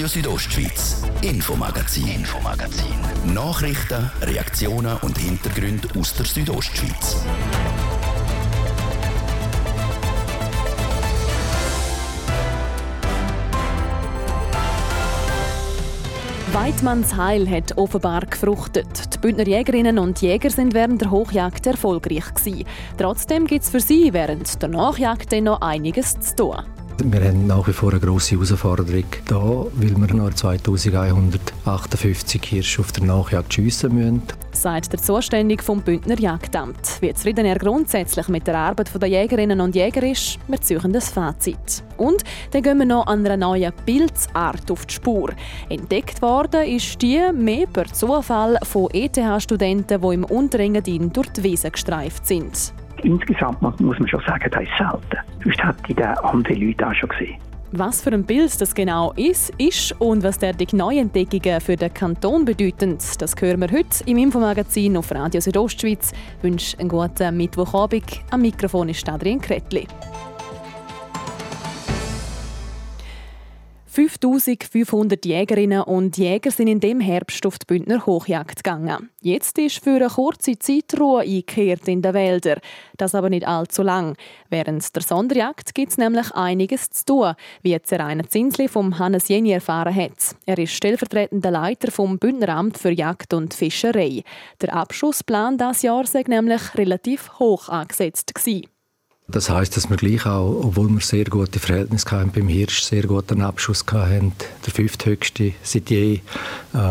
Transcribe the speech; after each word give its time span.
Radio 0.00 0.08
Südostschweiz, 0.08 1.02
Infomagazin, 1.20 2.08
Infomagazin. 2.08 3.34
Nachrichten, 3.34 4.10
Reaktionen 4.22 4.96
und 5.02 5.18
Hintergründe 5.18 5.88
aus 5.98 6.14
der 6.14 6.24
Südostschweiz. 6.24 7.22
Weidmanns 16.54 17.14
Heil 17.14 17.46
hat 17.50 17.76
offenbar 17.76 18.24
gefruchtet. 18.24 19.14
Die 19.14 19.18
Bündner 19.18 19.46
Jägerinnen 19.46 19.98
und 19.98 20.22
Jäger 20.22 20.48
sind 20.48 20.72
während 20.72 21.02
der 21.02 21.10
Hochjagd 21.10 21.66
erfolgreich. 21.66 22.24
Trotzdem 22.96 23.46
gibt 23.46 23.64
es 23.64 23.70
für 23.70 23.80
sie 23.80 24.14
während 24.14 24.62
der 24.62 24.70
Nachjagd 24.70 25.32
noch 25.42 25.60
einiges 25.60 26.18
zu 26.18 26.36
tun. 26.36 26.79
Wir 27.02 27.24
haben 27.24 27.46
nach 27.46 27.66
wie 27.66 27.72
vor 27.72 27.92
eine 27.92 28.00
grosse 28.00 28.34
Herausforderung 28.34 29.06
da, 29.26 29.64
weil 29.72 29.96
wir 29.96 30.14
noch 30.14 30.34
2158 30.34 32.44
Hirsche 32.44 32.82
auf 32.82 32.92
der 32.92 33.04
Nachjagd 33.04 33.54
schiessen 33.54 33.94
müssen. 33.94 34.22
Sagt 34.52 34.92
der 34.92 35.00
Zuständige 35.00 35.62
vom 35.62 35.80
Bündner 35.80 36.18
Jagdamt. 36.18 37.00
Wie 37.00 37.14
zufrieden 37.14 37.46
er 37.46 37.58
grundsätzlich 37.58 38.28
mit 38.28 38.46
der 38.46 38.58
Arbeit 38.58 38.90
der 39.00 39.08
Jägerinnen 39.08 39.62
und 39.62 39.74
Jäger 39.74 40.02
ist, 40.02 40.38
wir 40.46 40.60
ziehen 40.60 40.92
das 40.92 41.08
Fazit. 41.08 41.82
Und 41.96 42.22
dann 42.50 42.62
gehen 42.62 42.78
wir 42.78 42.84
noch 42.84 43.06
an 43.06 43.24
einer 43.24 43.38
neuen 43.38 43.72
Pilzart 43.86 44.70
auf 44.70 44.84
die 44.84 44.94
Spur. 44.94 45.30
Entdeckt 45.70 46.20
worden 46.20 46.64
ist 46.64 47.00
die 47.00 47.18
mehr 47.32 47.66
per 47.66 47.90
Zufall 47.90 48.58
von 48.62 48.90
ETH-Studenten, 48.92 50.02
die 50.02 50.14
im 50.14 50.24
Unterengadin 50.24 51.10
durch 51.10 51.30
die 51.30 51.44
Wiese 51.44 51.70
gestreift 51.70 52.26
sind. 52.26 52.74
Insgesamt 53.02 53.62
muss 53.62 53.98
man 53.98 54.08
schon 54.08 54.22
sagen, 54.26 54.50
das 54.50 54.62
ist 54.62 54.70
selten. 54.78 55.18
Sonst 55.44 55.64
hätte 55.64 55.92
ich 55.92 56.24
andere 56.24 56.54
Leute 56.54 56.86
auch 56.86 56.94
schon 56.94 57.08
gesehen. 57.08 57.36
Was 57.72 58.02
für 58.02 58.10
ein 58.10 58.24
Pilz 58.24 58.58
das 58.58 58.74
genau 58.74 59.12
ist, 59.12 59.50
ist 59.56 59.92
und 60.00 60.24
was 60.24 60.38
der 60.38 60.54
die 60.54 60.74
Neuentdeckungen 60.74 61.60
für 61.60 61.76
den 61.76 61.94
Kanton 61.94 62.44
bedeuten, 62.44 62.98
das 63.18 63.34
hören 63.38 63.60
wir 63.60 63.70
heute 63.70 64.02
im 64.06 64.18
Infomagazin 64.18 64.96
auf 64.96 65.12
Radio 65.12 65.40
Südostschweiz. 65.40 66.10
Ich 66.38 66.42
wünsche 66.42 66.76
einen 66.80 66.88
guten 66.88 67.36
Mittwochabend. 67.36 68.22
Am 68.32 68.42
Mikrofon 68.42 68.88
ist 68.88 69.08
Adrian 69.08 69.40
Kretli. 69.40 69.86
5500 73.92 75.24
Jägerinnen 75.24 75.82
und 75.82 76.16
Jäger 76.16 76.52
sind 76.52 76.68
in 76.68 76.78
dem 76.78 77.00
Herbst 77.00 77.44
auf 77.44 77.58
die 77.58 77.66
Bündner 77.66 78.06
Hochjagd 78.06 78.62
gegangen. 78.62 79.10
Jetzt 79.20 79.58
ist 79.58 79.82
für 79.82 79.96
eine 79.96 80.06
kurze 80.06 80.56
Zeit 80.60 80.98
Ruhe 80.98 81.22
eingekehrt 81.22 81.88
in 81.88 82.00
den 82.00 82.14
Wäldern. 82.14 82.60
Das 82.96 83.16
aber 83.16 83.30
nicht 83.30 83.48
allzu 83.48 83.82
lang. 83.82 84.16
Während 84.48 84.94
der 84.94 85.02
Sonderjagd 85.02 85.74
gibt 85.74 85.90
es 85.90 85.98
nämlich 85.98 86.30
einiges 86.36 86.90
zu 86.90 87.04
tun, 87.04 87.34
wie 87.62 87.72
jetzt 87.72 87.92
Rainer 87.92 88.28
Zinsli 88.28 88.68
vom 88.68 88.96
Hannes 89.00 89.26
Jenny 89.26 89.50
erfahren 89.50 89.96
hat. 89.96 90.36
Er 90.46 90.58
ist 90.58 90.72
stellvertretender 90.72 91.50
Leiter 91.50 91.90
vom 91.90 92.20
Bündneramt 92.20 92.78
für 92.78 92.92
Jagd 92.92 93.34
und 93.34 93.54
Fischerei. 93.54 94.22
Der 94.60 94.72
Abschussplan 94.72 95.58
dieses 95.58 95.82
Jahr 95.82 96.06
sei 96.06 96.22
nämlich 96.28 96.76
relativ 96.76 97.40
hoch 97.40 97.68
angesetzt 97.68 98.36
gewesen. 98.36 98.68
Das 99.30 99.48
heißt, 99.48 99.74
dass 99.76 99.88
wir 99.88 99.96
gleich 99.96 100.26
auch, 100.26 100.64
obwohl 100.64 100.88
wir 100.88 101.00
sehr 101.00 101.24
gute 101.24 101.60
Verhältnisse 101.60 102.10
hatten, 102.10 102.32
beim 102.32 102.48
Hirsch 102.48 102.82
sehr 102.82 103.04
guten 103.04 103.40
Abschuss 103.42 103.84
hatten, 103.90 104.32
der 104.66 104.72
fünfthöchste 104.72 105.52
seit 105.62 105.90
je, 105.90 106.14
äh, 106.14 106.20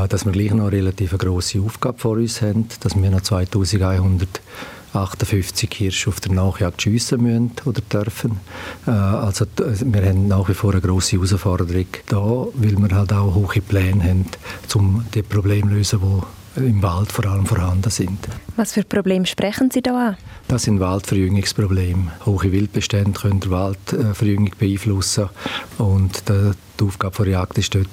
dass 0.07 0.23
wir 0.25 0.31
gleich 0.31 0.51
noch 0.51 0.67
eine 0.67 0.77
relativ 0.77 1.17
grosse 1.17 1.59
Aufgabe 1.59 1.97
vor 1.97 2.15
uns 2.17 2.41
haben, 2.41 2.69
dass 2.79 2.95
wir 2.95 3.09
noch 3.09 3.19
2158 3.21 5.69
Hirsche 5.73 6.09
auf 6.09 6.21
der 6.21 6.31
Nachjagd 6.31 6.81
schiessen 6.81 7.23
müssen 7.23 7.51
oder 7.65 7.81
dürfen. 7.81 8.39
Äh, 8.87 8.91
also 8.91 9.45
wir 9.57 10.05
haben 10.05 10.27
nach 10.27 10.47
wie 10.47 10.53
vor 10.53 10.71
eine 10.71 10.79
grosse 10.81 11.17
Herausforderung 11.17 11.87
da, 12.07 12.47
weil 12.53 12.77
wir 12.77 12.95
halt 12.95 13.11
auch 13.11 13.35
hohe 13.35 13.59
Pläne 13.61 14.01
haben, 14.03 14.27
um 14.75 15.05
die 15.13 15.23
Probleme 15.23 15.69
zu 15.69 15.75
lösen, 15.75 15.99
die 16.01 16.38
im 16.55 16.81
Wald 16.81 17.11
vor 17.11 17.25
allem 17.25 17.45
vorhanden 17.45 17.89
sind. 17.89 18.19
Was 18.55 18.73
für 18.73 18.83
Probleme 18.83 19.25
sprechen 19.25 19.72
Sie 19.72 19.81
da 19.81 20.09
an? 20.09 20.18
Das 20.47 20.63
sind 20.63 20.79
Waldverjüngungsprobleme. 20.79 22.12
Hohe 22.25 22.51
Wildbestände 22.51 23.19
können 23.19 23.40
die 23.40 23.50
Waldverjüngung 23.50 24.51
beeinflussen 24.57 25.29
und 25.78 26.23
die 26.28 26.84
Aufgabe 26.84 27.23
der 27.23 27.34
Jagd 27.34 27.57
ist 27.57 27.75
dort, 27.75 27.88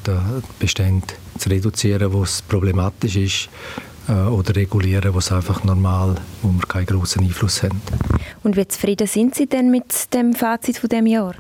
Bestände 0.58 1.06
zu 1.38 1.48
reduzieren, 1.50 2.12
wo 2.12 2.22
es 2.22 2.42
problematisch 2.42 3.16
ist 3.16 3.48
äh, 3.48 3.95
oder 4.08 4.54
regulieren, 4.54 5.14
wo 5.14 5.18
es 5.18 5.32
einfach 5.32 5.64
normal, 5.64 6.16
wo 6.42 6.48
wir 6.48 6.66
keinen 6.66 6.86
großen 6.86 7.22
Einfluss 7.22 7.62
haben. 7.62 7.80
Und 8.42 8.56
wie 8.56 8.68
zufrieden 8.68 9.06
sind 9.08 9.34
Sie 9.34 9.46
denn 9.46 9.70
mit 9.70 10.14
dem 10.14 10.32
Fazit 10.32 10.78
von 10.78 10.88
dem 10.88 11.06
Jahr? 11.06 11.34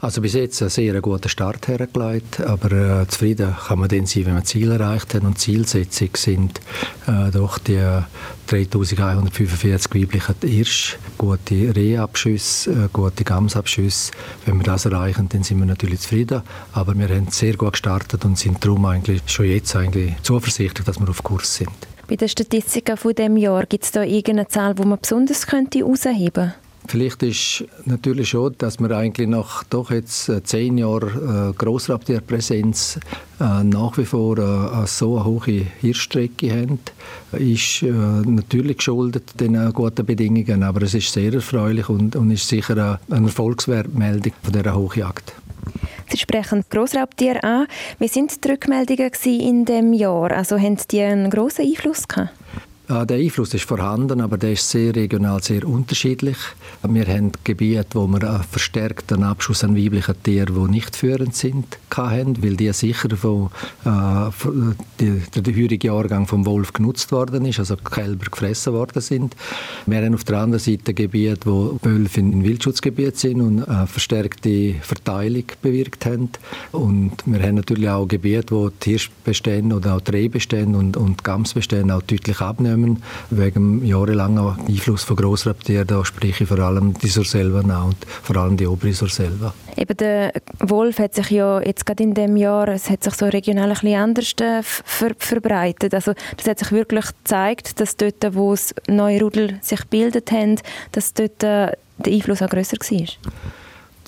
Also 0.00 0.20
bis 0.20 0.34
jetzt 0.34 0.60
einen 0.60 0.70
sehr 0.70 1.00
guten 1.00 1.28
Start 1.30 1.68
hergelegt, 1.68 2.40
aber 2.40 3.00
äh, 3.00 3.08
zufrieden 3.08 3.54
kann 3.66 3.78
man 3.78 3.88
dann 3.88 4.06
sein, 4.06 4.26
wenn 4.26 4.34
man 4.34 4.44
Ziele 4.44 4.74
erreicht 4.74 5.14
hat 5.14 5.22
und 5.22 5.38
Zielsetzung 5.38 6.10
sind 6.14 6.60
äh, 7.06 7.30
doch 7.30 7.58
die 7.58 7.80
3145 8.46 9.94
weiblichen 9.94 10.34
Hirsch, 10.42 10.98
gute 11.16 11.74
Rehabschüsse, 11.74 12.70
äh, 12.70 12.88
gute 12.92 13.24
Gamsabschüsse. 13.24 14.12
Wenn 14.44 14.58
wir 14.58 14.64
das 14.64 14.84
erreichen, 14.84 15.28
dann 15.28 15.42
sind 15.42 15.58
wir 15.60 15.66
natürlich 15.66 16.00
zufrieden. 16.00 16.42
Aber 16.72 16.94
wir 16.98 17.08
haben 17.08 17.28
sehr 17.30 17.56
gut 17.56 17.72
gestartet 17.72 18.24
und 18.24 18.38
sind 18.38 18.64
darum 18.64 18.84
eigentlich 18.84 19.22
schon 19.26 19.46
jetzt 19.46 19.74
eigentlich 19.76 20.14
zuversichtlich, 20.22 20.84
dass 20.84 21.00
wir 21.00 21.08
auf 21.08 21.22
Kurs 21.22 21.54
sind. 21.54 21.89
Bei 22.10 22.16
den 22.16 22.28
Statistiken 22.28 22.96
von 22.96 23.14
dem 23.14 23.36
Jahr 23.36 23.66
gibt 23.66 23.84
es 23.84 23.92
da 23.92 24.02
irgendeine 24.02 24.48
Zahl, 24.48 24.74
die 24.74 24.84
man 24.84 24.98
besonders 25.00 25.46
könnte 25.46 25.78
herausheben? 25.78 26.54
Vielleicht 26.88 27.22
ist 27.22 27.64
natürlich 27.84 28.30
schon, 28.30 28.56
dass 28.58 28.80
wir 28.80 28.90
eigentlich 28.90 29.28
nach 29.28 29.62
doch 29.62 29.92
jetzt 29.92 30.28
äh, 30.28 30.42
zehn 30.42 30.76
Jahren 30.76 31.50
äh, 31.50 31.52
Grossraubtierpräsenz 31.52 32.98
äh, 33.38 33.62
nach 33.62 33.96
wie 33.96 34.06
vor 34.06 34.38
äh, 34.38 34.86
so 34.88 35.18
eine 35.18 35.24
hohe 35.24 35.66
Hirschstrecke 35.80 36.50
haben, 36.50 36.80
ist 37.30 37.84
äh, 37.84 37.92
natürlich 37.92 38.78
geschuldet 38.78 39.38
den 39.38 39.72
guten 39.72 40.04
Bedingungen, 40.04 40.64
aber 40.64 40.82
es 40.82 40.94
ist 40.94 41.12
sehr 41.12 41.32
erfreulich 41.32 41.88
und, 41.88 42.16
ist 42.32 42.48
sicher 42.48 42.98
eine 43.08 43.26
Erfolgsmeldung 43.26 44.32
von 44.42 44.52
dieser 44.52 44.74
Hochjagd. 44.74 45.32
Sie 46.10 46.18
sprechen 46.18 46.64
Grossraubtiere 46.68 47.44
an. 47.44 47.66
Wie 48.00 48.08
sind 48.08 48.44
die 48.44 48.48
Rückmeldungen 48.50 49.12
in 49.24 49.64
diesem 49.64 49.92
Jahr? 49.92 50.32
Also 50.32 50.58
haben 50.58 50.76
die 50.90 51.00
einen 51.00 51.30
grossen 51.30 51.64
Einfluss 51.64 52.08
gehabt? 52.08 52.30
Der 52.90 53.18
Einfluss 53.18 53.54
ist 53.54 53.66
vorhanden, 53.66 54.20
aber 54.20 54.36
der 54.36 54.54
ist 54.54 54.68
sehr 54.68 54.96
regional 54.96 55.40
sehr 55.40 55.64
unterschiedlich. 55.64 56.36
Wir 56.82 57.06
haben 57.06 57.30
Gebiete, 57.44 57.86
wo 57.92 58.08
wir 58.08 58.28
einen 58.28 58.42
verstärkten 58.42 59.22
Abschuss 59.22 59.62
an 59.62 59.76
weiblichen 59.76 60.20
Tieren, 60.24 60.56
die 60.56 60.70
nicht 60.72 60.96
führend 60.96 61.36
sind, 61.36 61.78
hatten, 61.94 62.42
weil 62.42 62.56
die 62.56 62.72
sicher 62.72 63.16
von, 63.16 63.50
äh, 63.84 64.30
der, 64.98 65.40
der 65.40 65.54
heurige 65.54 65.86
Jahrgang 65.86 66.26
vom 66.26 66.44
Wolf 66.46 66.72
genutzt 66.72 67.12
worden 67.12 67.44
ist, 67.44 67.60
also 67.60 67.76
Kälber 67.76 68.24
gefressen 68.28 68.72
worden 68.72 69.00
sind. 69.00 69.36
Wir 69.86 70.04
haben 70.04 70.14
auf 70.14 70.24
der 70.24 70.38
anderen 70.38 70.58
Seite 70.58 70.92
Gebiete, 70.92 71.46
wo 71.48 71.78
Wölfe 71.82 72.18
in 72.18 72.42
Wildschutzgebiet 72.42 73.16
sind 73.16 73.40
und 73.40 73.68
eine 73.68 73.86
verstärkte 73.86 74.74
Verteilung 74.80 75.44
bewirkt 75.62 76.06
haben. 76.06 76.30
Und 76.72 77.12
wir 77.24 77.40
haben 77.40 77.54
natürlich 77.54 77.88
auch 77.88 78.08
Gebiete, 78.08 78.52
wo 78.52 78.70
die 78.70 78.90
Hirschbestände 78.90 79.76
oder 79.76 79.94
auch 79.94 80.00
die 80.00 80.10
Rehbestände 80.10 80.76
und, 80.76 80.96
und 80.96 81.22
Gamsbestände 81.22 81.94
auch 81.94 82.02
deutlich 82.02 82.40
abnehmen 82.40 82.79
Unternehmen 82.80 83.02
wegen 83.30 83.84
jahrelangen 83.84 84.56
Einfluss 84.68 85.04
von 85.04 85.16
Grossraubtieren. 85.16 85.86
Da 85.86 86.04
spreche 86.04 86.44
ich 86.44 86.48
vor 86.48 86.58
allem 86.58 86.94
die 86.94 87.08
Surselva 87.08 87.60
und 87.60 87.96
vor 88.22 88.36
allem 88.36 88.56
die 88.56 88.66
obere 88.66 88.92
Surselva. 88.92 89.54
Eben 89.76 89.96
der 89.96 90.32
Wolf 90.58 90.98
hat 90.98 91.14
sich 91.14 91.30
ja 91.30 91.60
jetzt 91.60 91.86
gerade 91.86 92.02
in 92.02 92.14
dem 92.14 92.36
Jahr, 92.36 92.68
es 92.68 92.90
hat 92.90 93.04
sich 93.04 93.14
so 93.14 93.26
regional 93.26 93.68
ein 93.68 93.74
bisschen 93.74 94.00
anders 94.00 94.32
äh, 94.40 94.62
ver 94.62 95.12
verbreitet. 95.18 95.94
Also 95.94 96.12
das 96.36 96.46
hat 96.46 96.58
sich 96.58 96.72
wirklich 96.72 97.06
gezeigt, 97.06 97.80
dass 97.80 97.96
dort, 97.96 98.34
wo 98.34 98.52
es 98.52 98.74
neue 98.88 99.20
Rudel 99.20 99.58
sich 99.62 99.80
gebildet 99.80 100.32
haben, 100.32 100.56
dass 100.92 101.14
dort 101.14 101.42
äh, 101.42 101.72
der 101.98 102.12
Einfluss 102.12 102.42
auch 102.42 102.48
grösser 102.48 102.76
war. 102.78 103.06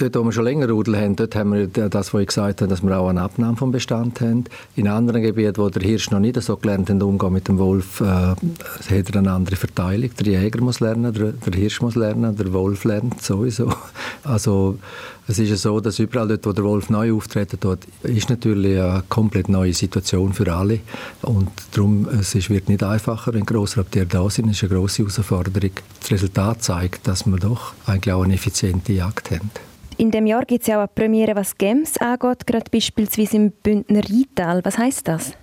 Dort, 0.03 0.17
wo 0.17 0.25
wir 0.25 0.33
schon 0.33 0.43
länger 0.43 0.69
Rudel 0.69 0.97
haben, 0.97 1.15
dort 1.15 1.37
haben 1.37 1.53
wir 1.53 1.69
das, 1.69 2.13
was 2.13 2.21
ich 2.23 2.27
gesagt 2.27 2.61
habe, 2.61 2.69
dass 2.69 2.83
wir 2.83 2.99
auch 2.99 3.09
eine 3.09 3.23
Abnahme 3.23 3.57
vom 3.57 3.71
Bestand 3.71 4.21
haben. 4.21 4.47
In 4.75 4.89
anderen 4.89 5.23
Gebieten, 5.23 5.59
wo 5.59 5.69
der 5.69 5.81
Hirsch 5.81 6.11
noch 6.11 6.19
nicht 6.19 6.43
so 6.43 6.57
gelernt 6.57 6.91
hat, 6.91 7.01
umgehen 7.01 7.33
mit 7.33 7.47
dem 7.47 7.59
Wolf, 7.59 8.01
äh, 8.01 8.05
hat 8.05 8.37
er 8.89 9.17
eine 9.17 9.31
andere 9.31 9.55
Verteilung. 9.55 10.11
Der 10.19 10.27
Jäger 10.27 10.61
muss 10.61 10.81
lernen, 10.81 11.13
der, 11.13 11.31
der 11.31 11.53
Hirsch 11.53 11.81
muss 11.83 11.95
lernen, 11.95 12.35
der 12.35 12.53
Wolf 12.53 12.83
lernt 12.83 13.23
sowieso. 13.23 13.73
Also 14.25 14.79
es 15.29 15.39
ist 15.39 15.51
ja 15.51 15.57
so, 15.57 15.79
dass 15.81 15.99
überall 16.01 16.27
dort, 16.27 16.47
wo 16.47 16.53
der 16.53 16.65
Wolf 16.65 16.91
neu 16.91 17.13
auftreten 17.13 17.59
dort 17.61 17.87
ist 18.03 18.29
natürlich 18.29 18.81
eine 18.81 19.03
komplett 19.09 19.49
neue 19.49 19.73
Situation 19.73 20.33
für 20.33 20.53
alle. 20.53 20.81
Und 21.23 21.49
darum, 21.73 22.09
es 22.09 22.35
wird 22.51 22.69
nicht 22.69 22.83
einfacher, 22.83 23.35
wenn 23.35 23.47
Grossraubtiere 23.47 24.07
da 24.07 24.29
sind. 24.31 24.49
Es 24.49 24.63
ist 24.63 24.69
eine 24.69 24.79
grosse 24.79 24.99
Herausforderung. 25.03 25.73
Das 26.01 26.11
Resultat 26.11 26.63
zeigt, 26.63 27.07
dass 27.07 27.25
wir 27.25 27.39
doch 27.39 27.73
eigentlich 27.87 28.13
auch 28.13 28.25
eine 28.25 28.35
effiziente 28.35 28.93
Jagd 28.93 29.31
haben. 29.31 29.51
In 30.03 30.11
dem 30.11 30.27
Jahr 30.27 30.45
gibt 30.45 30.63
es 30.63 30.67
ja 30.67 30.79
auch 30.79 30.81
eine 30.81 30.89
Premiere, 30.89 31.37
was 31.37 31.57
Games 31.57 31.97
angeht, 31.99 32.45
gerade 32.45 32.69
beispielsweise 32.73 33.37
im 33.37 33.53
Bündner 33.53 34.01
Rheintal. 34.03 34.61
Was 34.65 34.77
heißt 34.77 35.07
das? 35.07 35.35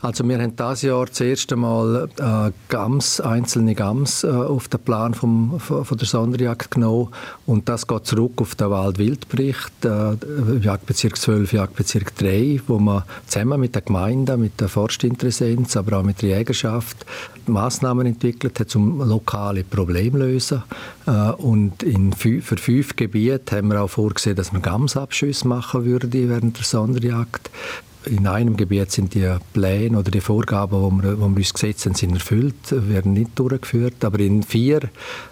Also 0.00 0.28
wir 0.28 0.38
haben 0.38 0.54
dieses 0.54 0.82
Jahr 0.82 1.06
das 1.06 1.20
erste 1.20 1.56
Mal 1.56 2.08
äh, 2.18 2.52
Gams, 2.68 3.20
einzelne 3.20 3.74
Gams 3.74 4.22
äh, 4.22 4.28
auf 4.28 4.68
den 4.68 4.80
Plan 4.80 5.14
vom, 5.14 5.58
von 5.58 5.96
der 5.96 6.06
Sonderjagd 6.06 6.72
genommen 6.72 7.08
und 7.46 7.68
das 7.68 7.86
geht 7.86 8.06
zurück 8.06 8.32
auf 8.42 8.54
den 8.54 8.70
Waldwildbericht, 8.70 9.84
äh, 9.84 10.16
Jagdbezirk 10.60 11.16
12, 11.16 11.52
Jagdbezirk 11.54 12.14
3, 12.16 12.60
wo 12.66 12.78
man 12.78 13.04
zusammen 13.26 13.60
mit 13.60 13.74
der 13.74 13.82
Gemeinde, 13.82 14.36
mit 14.36 14.60
der 14.60 14.68
Forstinteressenz, 14.68 15.76
aber 15.76 15.98
auch 15.98 16.02
mit 16.02 16.20
der 16.20 16.38
Jägerschaft 16.38 17.06
Maßnahmen 17.46 18.06
entwickelt 18.06 18.60
hat, 18.60 18.74
um 18.76 19.00
lokale 19.00 19.64
Probleme 19.64 20.18
zu 20.18 20.24
lösen. 20.24 20.62
Äh, 21.06 21.30
und 21.32 21.82
in, 21.82 22.12
für 22.12 22.40
fünf 22.40 22.96
Gebiete 22.96 23.56
haben 23.56 23.68
wir 23.68 23.82
auch 23.82 23.88
vorgesehen, 23.88 24.36
dass 24.36 24.52
man 24.52 24.62
Gamsabschüsse 24.62 25.48
machen 25.48 25.84
würde 25.84 26.12
während 26.12 26.58
der 26.58 26.64
Sonderjagd 26.64 27.50
in 28.06 28.26
einem 28.26 28.56
Gebiet 28.56 28.90
sind 28.90 29.14
die 29.14 29.36
Pläne 29.52 29.98
oder 29.98 30.10
die 30.10 30.20
Vorgaben, 30.20 30.98
die 30.98 31.04
wir, 31.04 31.12
die 31.14 31.20
wir 31.20 31.26
uns 31.26 31.54
gesetzt 31.54 31.86
haben, 31.86 31.94
sind 31.94 32.14
erfüllt, 32.14 32.54
werden 32.70 33.12
nicht 33.12 33.38
durchgeführt. 33.38 34.04
Aber 34.04 34.18
in 34.20 34.42
vier 34.42 34.80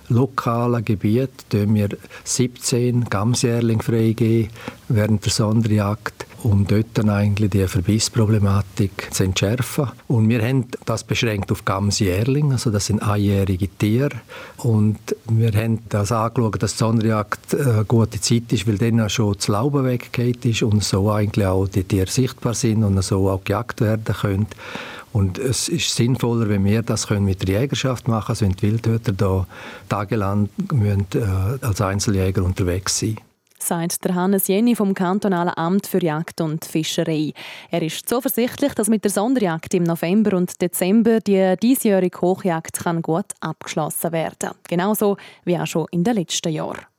lokalen 0.08 0.84
Gebieten 0.84 1.32
tun 1.50 1.74
wir 1.74 1.88
17 2.24 3.04
Gamsjährling 3.04 3.82
freigeben 3.82 4.50
während 4.88 5.24
der 5.24 5.32
Sonderjagd 5.32 6.26
um 6.42 6.66
dort 6.66 6.86
dann 6.94 7.08
eigentlich 7.08 7.50
die 7.50 7.66
Verbissproblematik 7.66 9.08
zu 9.12 9.24
entschärfen. 9.24 9.88
Und 10.08 10.28
wir 10.28 10.42
haben 10.42 10.66
das 10.84 11.04
beschränkt 11.04 11.52
auf 11.52 11.64
Gamsjährling, 11.64 12.52
also 12.52 12.70
das 12.70 12.86
sind 12.86 13.02
einjährige 13.02 13.68
Tiere. 13.68 14.10
Und 14.58 14.98
wir 15.28 15.52
haben 15.52 15.80
das 15.88 16.12
angeschaut, 16.12 16.62
dass 16.62 16.72
die 16.72 16.78
Sonderjagd 16.78 17.54
eine 17.54 17.84
gute 17.86 18.20
Zeit 18.20 18.52
ist, 18.52 18.66
weil 18.66 18.78
dann 18.78 19.08
schon 19.08 19.34
das 19.34 19.48
Lauben 19.48 19.84
weggeht 19.84 20.44
ist 20.44 20.62
und 20.62 20.82
so 20.82 21.10
eigentlich 21.10 21.46
auch 21.46 21.68
die 21.68 21.84
Tiere 21.84 22.10
sichtbar 22.10 22.54
sind 22.54 22.84
und 22.84 23.00
so 23.02 23.28
auch 23.30 23.44
gejagt 23.44 23.80
werden 23.80 24.14
können. 24.14 24.46
Und 25.12 25.38
es 25.38 25.68
ist 25.68 25.94
sinnvoller, 25.94 26.48
wenn 26.48 26.64
wir 26.64 26.82
das 26.82 27.08
können 27.08 27.26
mit 27.26 27.46
der 27.46 27.60
Jägerschaft 27.60 28.08
machen, 28.08 28.30
als 28.30 28.40
wenn 28.40 28.52
die 28.52 28.62
Wildhüter 28.62 29.12
da 29.12 29.46
tagelang 29.88 30.48
müssen, 30.72 31.06
äh, 31.14 31.64
als 31.64 31.82
Einzeljäger 31.82 32.42
unterwegs 32.42 32.98
sein 32.98 33.18
sagt 33.66 34.04
der 34.04 34.14
Hannes 34.14 34.48
Jenny 34.48 34.76
vom 34.76 34.94
kantonalen 34.94 35.54
Amt 35.56 35.86
für 35.86 36.02
Jagd 36.02 36.40
und 36.40 36.64
Fischerei. 36.64 37.32
Er 37.70 37.82
ist 37.82 38.08
zuversichtlich, 38.08 38.74
dass 38.74 38.88
mit 38.88 39.04
der 39.04 39.10
Sonderjagd 39.10 39.74
im 39.74 39.84
November 39.84 40.36
und 40.36 40.60
Dezember 40.60 41.20
die 41.20 41.54
diesjährige 41.62 42.20
Hochjagd 42.20 42.80
kann 42.80 43.02
gut 43.02 43.26
abgeschlossen 43.40 44.12
werden. 44.12 44.36
kann. 44.38 44.54
Genauso 44.68 45.16
wie 45.44 45.58
auch 45.58 45.66
schon 45.66 45.86
in 45.90 46.04
den 46.04 46.16
letzten 46.16 46.52
Jahren. 46.52 46.91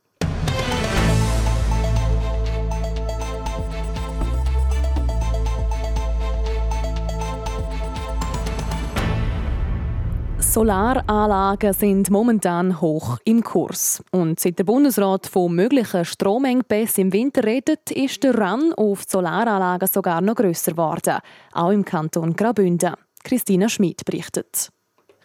Solaranlagen 10.54 11.74
sind 11.74 12.12
momentan 12.12 12.80
hoch 12.80 13.18
im 13.26 13.42
Kurs. 13.42 14.04
Und 14.12 14.40
seit 14.40 14.60
der 14.60 14.64
Bundesrat 14.64 15.26
von 15.26 15.56
möglichen 15.56 16.06
Stromengpässen 16.06 17.06
im 17.06 17.14
Winter 17.14 17.44
redet, 17.44 17.90
ist 17.90 18.24
der 18.24 18.36
Run 18.36 18.72
auf 18.74 19.02
Solaranlagen 19.08 19.88
sogar 19.88 20.22
noch 20.22 20.36
grösser 20.36 20.74
geworden. 20.74 21.18
Auch 21.54 21.72
im 21.72 21.84
Kanton 21.84 22.36
Graubünden. 22.36 22.94
Christina 23.24 23.68
Schmid 23.68 24.06
berichtet. 24.06 24.70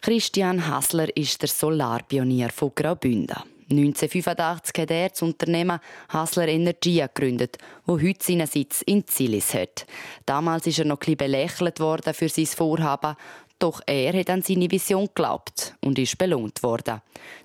Christian 0.01 0.67
Hassler 0.67 1.15
ist 1.15 1.39
der 1.43 1.49
Solarpionier 1.49 2.49
von 2.49 2.71
Graubünden. 2.73 3.37
1985 3.69 4.81
hat 4.81 4.89
er 4.89 5.09
das 5.09 5.21
Unternehmen 5.21 5.79
Hassler 6.07 6.47
Energie 6.47 7.01
gegründet, 7.01 7.59
wo 7.85 8.01
heute 8.01 8.25
seinen 8.25 8.47
Sitz 8.47 8.81
in 8.81 9.05
Zilis 9.05 9.53
hat. 9.53 9.85
Damals 10.25 10.65
ist 10.65 10.79
er 10.79 10.85
noch 10.85 10.95
ein 10.95 10.99
bisschen 10.99 11.17
belächelt 11.17 11.79
worden 11.79 12.15
für 12.15 12.29
sein 12.29 12.47
Vorhaben, 12.47 13.15
doch 13.59 13.81
er 13.85 14.13
hat 14.13 14.29
an 14.29 14.41
seine 14.41 14.71
Vision 14.71 15.07
geglaubt 15.07 15.75
und 15.81 15.99
ist 15.99 16.17
belohnt 16.17 16.63
worden. 16.63 17.01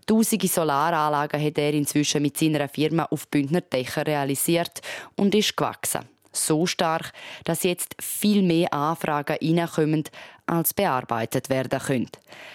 Tausende 0.06 0.48
Solaranlagen 0.48 1.44
hat 1.44 1.58
er 1.58 1.74
inzwischen 1.74 2.22
mit 2.22 2.38
seiner 2.38 2.68
Firma 2.68 3.04
auf 3.10 3.28
Bündner 3.28 3.60
Dächer 3.60 4.06
realisiert 4.06 4.80
und 5.16 5.34
ist 5.34 5.56
gewachsen. 5.56 6.08
So 6.32 6.66
stark, 6.66 7.12
dass 7.44 7.62
jetzt 7.62 7.94
viel 8.00 8.42
mehr 8.42 8.72
Anfragen 8.72 9.36
reinkommen, 9.40 10.04
als 10.46 10.74
bearbeitet 10.74 11.48
werden 11.48 11.78
können. 11.78 12.10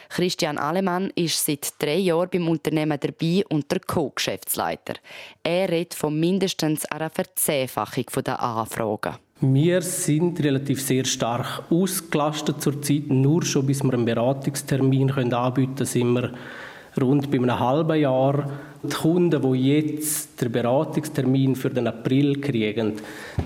Christian 0.09 0.57
Alemann 0.57 1.11
ist 1.15 1.45
seit 1.45 1.73
drei 1.79 1.95
Jahren 1.95 2.29
beim 2.29 2.47
Unternehmen 2.49 2.99
dabei 2.99 3.43
und 3.49 3.71
der 3.71 3.79
Co-Geschäftsleiter. 3.79 4.95
Er 5.43 5.69
redet 5.69 5.95
von 5.95 6.19
mindestens 6.19 6.85
einer 6.85 7.09
Verzehnfachung 7.09 8.05
der 8.25 8.41
Anfragen. 8.41 9.15
Wir 9.41 9.81
sind 9.81 10.43
relativ 10.43 10.81
sehr 10.81 11.05
stark 11.05 11.63
ausgelastet 11.69 12.61
zurzeit. 12.61 13.07
Nur 13.07 13.45
schon 13.45 13.65
bis 13.65 13.81
wir 13.81 13.93
einen 13.93 14.03
Beratungstermin 14.03 15.11
anbieten 15.11 15.75
können, 15.75 15.85
sind 15.85 16.13
wir 16.13 16.33
rund 17.01 17.31
bei 17.31 17.37
einem 17.37 17.57
halben 17.57 18.01
Jahr. 18.01 18.51
Die 18.83 18.93
Kunden, 18.93 19.41
die 19.41 19.77
jetzt 19.77 20.41
den 20.41 20.51
Beratungstermin 20.51 21.55
für 21.55 21.69
den 21.69 21.87
April 21.87 22.41
kriegen, 22.41 22.95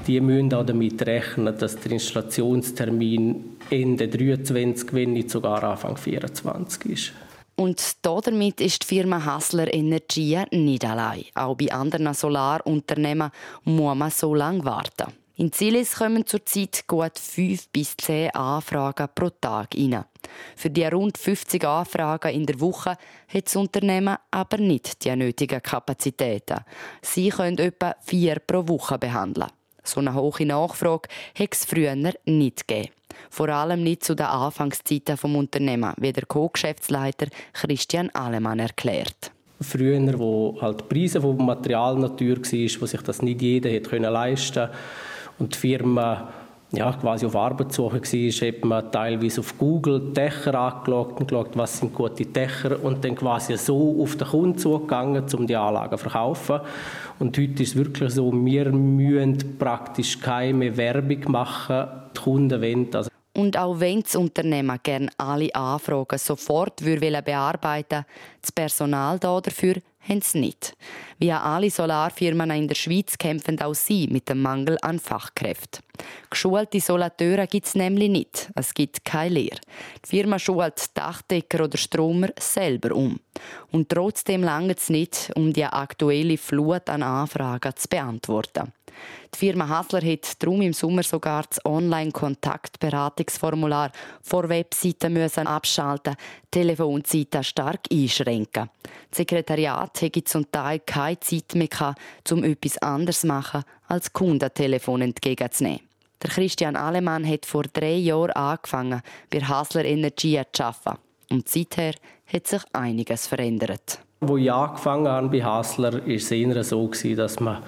die 0.08 0.20
müssen 0.20 0.52
auch 0.56 0.66
damit 0.66 1.06
rechnen, 1.06 1.56
dass 1.56 1.80
der 1.80 1.92
Installationstermin 1.92 3.58
Ende 3.70 4.08
23, 4.08 4.94
wenn 4.94 5.14
nicht 5.14 5.30
sogar 5.30 5.64
Anfang 5.64 5.96
24 5.96 6.86
ist. 6.88 7.14
Und 7.56 7.98
damit 8.02 8.62
ist 8.62 8.82
die 8.82 8.96
Firma 8.96 9.24
Hassler 9.24 9.72
Energie 9.72 10.40
nicht 10.50 10.86
allein. 10.86 11.26
Auch 11.36 11.56
bei 11.56 11.72
anderen 11.72 12.16
Solarunternehmen 12.16 13.30
muss 13.64 13.96
man 13.96 14.10
so 14.10 14.34
lange 14.34 14.66
warten. 14.66 15.23
In 15.36 15.52
Zilis 15.52 15.96
kommen 15.96 16.28
zurzeit 16.28 16.84
gut 16.86 17.18
5 17.18 17.70
bis 17.70 17.98
10 17.98 18.36
Anfragen 18.36 19.08
pro 19.16 19.32
Tag 19.32 19.70
rein. 19.76 20.06
Für 20.56 20.70
die 20.70 20.86
rund 20.86 21.18
50 21.18 21.66
Anfragen 21.66 22.32
in 22.32 22.46
der 22.46 22.60
Woche 22.60 22.98
hat 23.34 23.46
das 23.48 23.56
Unternehmen 23.56 24.18
aber 24.30 24.58
nicht 24.58 25.04
die 25.04 25.16
nötigen 25.16 25.60
Kapazitäten. 25.60 26.60
Sie 27.02 27.30
können 27.30 27.58
etwa 27.58 27.96
vier 28.02 28.38
pro 28.46 28.68
Woche 28.68 29.00
behandeln. 29.00 29.50
So 29.84 30.02
eine 30.02 30.14
hohe 30.14 30.46
Nachfrage 30.46 31.10
hat 31.34 31.50
es 31.52 31.66
früher 31.66 31.96
nicht 31.96 32.68
gegeben. 32.68 32.94
Vor 33.32 33.50
allem 33.50 33.82
nicht 33.82 34.04
zu 34.04 34.14
den 34.14 34.28
Anfangszeiten 34.28 35.16
des 35.16 35.24
Unternehmens, 35.24 35.96
wie 35.98 36.14
der 36.14 36.28
Co-Geschäftsleiter 36.28 37.26
Christian 37.54 38.12
Alemann 38.12 38.60
erklärt 38.60 39.32
früher, 39.64 40.20
wo 40.20 40.58
halt 40.60 40.82
die 40.82 40.84
Preise 40.94 41.22
vom 41.22 41.46
Material 41.46 41.98
natürlich 41.98 42.52
war, 42.76 42.82
wo 42.82 42.86
sich 42.86 43.02
das 43.02 43.22
nicht 43.22 43.42
jeder 43.42 43.70
hätte 43.70 43.98
leisten 43.98 44.68
konnte 44.68 44.78
und 45.40 45.54
die 45.54 45.58
Firma 45.58 46.30
ja, 46.74 46.92
quasi 46.92 47.28
auf 47.28 47.36
Arbeitssuche 47.36 48.02
war, 48.02 48.48
hat 48.48 48.66
man 48.66 48.92
teilweise 48.92 49.42
auf 49.42 49.58
Google 49.60 50.12
Dächer 50.12 50.56
angeschaut 50.56 51.20
und 51.20 51.28
geschaut, 51.28 51.52
was 51.56 51.78
sind 51.78 51.94
gute 51.94 52.26
Dächer 52.26 52.84
und 52.84 53.06
dann 53.06 53.16
quasi 53.16 53.56
so 53.58 54.02
auf 54.02 54.16
den 54.16 54.28
Kunden 54.28 54.58
zugegangen, 54.58 55.24
um 55.38 55.46
die 55.46 55.56
Anlagen 55.56 55.98
zu 55.98 56.10
verkaufen. 56.10 56.62
Und 57.20 57.38
heute 57.38 57.62
ist 57.62 57.70
es 57.70 57.76
wirklich 57.76 58.12
so, 58.12 58.34
wir 58.34 58.72
müssen 58.72 59.58
praktisch 59.60 60.20
keine 60.20 60.76
Werbung 60.76 61.32
machen, 61.32 61.86
die 62.16 62.20
Kunden 62.20 62.62
wollen 62.62 62.88
also 62.94 63.10
und 63.36 63.58
auch 63.58 63.80
wenn 63.80 64.04
das 64.04 64.16
Unternehmen 64.16 64.80
gerne 64.84 65.10
alle 65.18 65.54
Anfragen 65.56 66.20
sofort 66.20 66.84
bearbeiten 66.84 67.90
würde, 67.90 68.06
das 68.42 68.52
Personal 68.52 69.18
dafür 69.18 69.76
haben 70.08 70.22
sie 70.22 70.40
nicht. 70.40 70.76
Wie 71.18 71.32
alle 71.32 71.70
Solarfirmen 71.70 72.52
in 72.52 72.68
der 72.68 72.76
Schweiz 72.76 73.18
kämpfen 73.18 73.62
auch 73.62 73.74
sie 73.74 74.08
mit 74.08 74.30
dem 74.30 74.42
Mangel 74.42 74.78
an 74.82 75.00
Fachkräften. 75.00 75.84
Geschulte 76.30 76.80
Solateure 76.80 77.48
gibt 77.48 77.68
es 77.68 77.76
nämlich 77.76 78.10
nicht. 78.10 78.50
Es 78.56 78.74
gibt 78.74 79.06
keine 79.06 79.36
Lehre. 79.36 79.60
Die 80.04 80.10
Firma 80.10 80.40
schult 80.40 80.98
Dachdecker 80.98 81.64
oder 81.64 81.78
Stromer 81.78 82.30
selber 82.40 82.96
um. 82.96 83.20
Und 83.72 83.90
trotzdem 83.90 84.44
langt 84.44 84.78
es 84.78 84.90
nicht, 84.90 85.32
um 85.36 85.54
die 85.54 85.66
aktuelle 85.66 86.38
Flut 86.38 86.90
an 86.90 87.04
Anfragen 87.04 87.76
zu 87.76 87.88
beantworten. 87.88 88.74
Die 89.34 89.38
Firma 89.38 89.68
Hassler 89.68 90.02
hat 90.02 90.42
darum 90.42 90.62
im 90.62 90.72
Sommer 90.74 91.04
sogar 91.04 91.44
das 91.50 91.66
Online-Kontaktberatungsformular 91.66 93.92
vor 94.22 94.48
Webseiten 94.50 95.14
müssen 95.14 95.48
abschalten, 95.48 96.16
Telefonzeiten 96.52 97.44
stark 97.44 97.82
einschränken. 97.92 98.70
Das 99.10 99.18
Sekretariat 99.18 100.02
hätte 100.02 100.24
zum 100.24 100.52
Teil 100.52 100.80
keine 100.80 101.20
Zeit 101.20 101.56
mehr 101.56 101.68
gehabt, 101.68 102.00
um 102.32 102.44
etwas 102.44 102.78
anderes 102.80 103.22
zu 103.22 103.28
machen, 103.28 103.64
als 103.88 104.14
Kundentelefon 104.14 105.02
entgegenzunehmen. 105.02 105.82
Der 106.22 106.30
Christian 106.30 106.76
Alemann 106.78 107.28
hat 107.28 107.46
vor 107.46 107.64
drei 107.64 107.96
Jahren 107.96 108.32
angefangen, 108.32 109.02
bei 109.30 109.42
Hassler 109.42 109.84
Energie 109.84 110.42
zu 110.54 110.64
arbeiten. 110.64 111.00
Und 111.30 111.50
seither 111.50 111.96
hat 112.32 112.48
sich 112.48 112.62
einiges 112.72 113.28
verändert. 113.28 114.00
Als 114.22 114.32
ich 114.38 114.52
angefangen 114.52 115.08
habe 115.08 115.28
bei 115.28 115.44
Hassler, 115.44 115.94
war 115.94 116.08
es 116.08 116.32
eher 116.32 116.64
so, 116.64 116.88
dass 116.88 117.40
man 117.42 117.62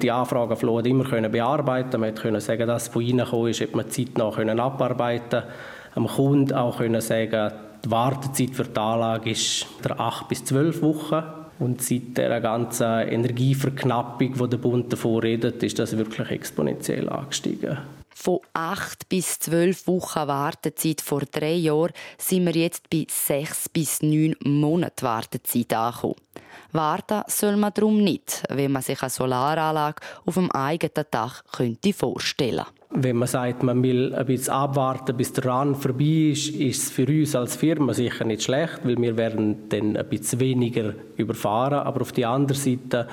die 0.00 0.10
Anfragenflut 0.10 0.86
immer 0.86 1.04
bearbeiten 1.28 1.90
konnte. 1.90 1.98
Man 1.98 2.14
konnte 2.14 2.40
sagen, 2.40 2.66
das, 2.66 2.94
was 2.94 2.96
reingekommen 2.96 3.48
ist, 3.48 3.60
hat 3.60 3.74
man 3.74 3.90
zeitnah 3.90 4.64
abarbeiten 4.64 5.42
Am 5.94 6.06
Kunden 6.06 6.54
auch 6.54 6.78
können 6.78 7.00
sagen, 7.00 7.52
die 7.84 7.90
Wartezeit 7.90 8.54
für 8.54 8.64
die 8.64 8.78
Anlage 8.78 9.30
ist 9.30 9.66
8 9.88 10.28
bis 10.28 10.44
12 10.44 10.82
Wochen. 10.82 11.22
Und 11.58 11.82
seit 11.82 12.16
der 12.16 12.40
ganzen 12.40 13.08
Energieverknappung, 13.08 14.32
die 14.34 14.48
der 14.48 14.56
Bund 14.56 14.92
davor 14.92 15.22
redet, 15.22 15.62
ist 15.62 15.78
das 15.78 15.96
wirklich 15.96 16.30
exponentiell 16.30 17.08
angestiegen. 17.08 17.78
Von 18.14 18.40
acht 18.52 19.08
bis 19.08 19.38
zwölf 19.40 19.86
Wochen 19.86 20.28
Wartezeit 20.28 21.00
vor 21.00 21.22
drei 21.22 21.54
Jahren 21.54 21.92
sind 22.18 22.46
wir 22.46 22.52
jetzt 22.52 22.88
bei 22.88 23.06
sechs 23.08 23.68
bis 23.68 24.02
neun 24.02 24.36
Monaten 24.44 25.04
Wartezeit 25.04 25.72
angekommen. 25.72 26.14
Warten 26.72 27.22
soll 27.26 27.56
man 27.56 27.72
darum 27.74 28.02
nicht, 28.02 28.44
wenn 28.48 28.72
man 28.72 28.82
sich 28.82 29.02
eine 29.02 29.10
Solaranlage 29.10 30.00
auf 30.24 30.34
dem 30.34 30.50
eigenen 30.50 31.06
Dach 31.10 31.42
könnte 31.52 31.92
vorstellen 31.92 32.64
Wenn 32.90 33.16
man 33.16 33.28
sagt, 33.28 33.62
man 33.62 33.82
will 33.82 34.14
ein 34.14 34.26
bisschen 34.26 34.54
abwarten, 34.54 35.16
bis 35.16 35.32
der 35.32 35.44
Run 35.44 35.74
vorbei 35.74 36.30
ist, 36.32 36.48
ist 36.48 36.82
es 36.84 36.90
für 36.90 37.06
uns 37.06 37.34
als 37.34 37.56
Firma 37.56 37.92
sicher 37.92 38.24
nicht 38.24 38.42
schlecht, 38.42 38.80
weil 38.84 38.96
wir 38.96 39.16
werden 39.16 39.68
dann 39.68 39.96
ein 39.96 40.08
bisschen 40.08 40.40
weniger 40.40 40.94
überfahren. 41.16 41.80
Aber 41.80 42.00
auf 42.00 42.12
der 42.12 42.30
anderen 42.30 42.60
Seite 42.60 43.06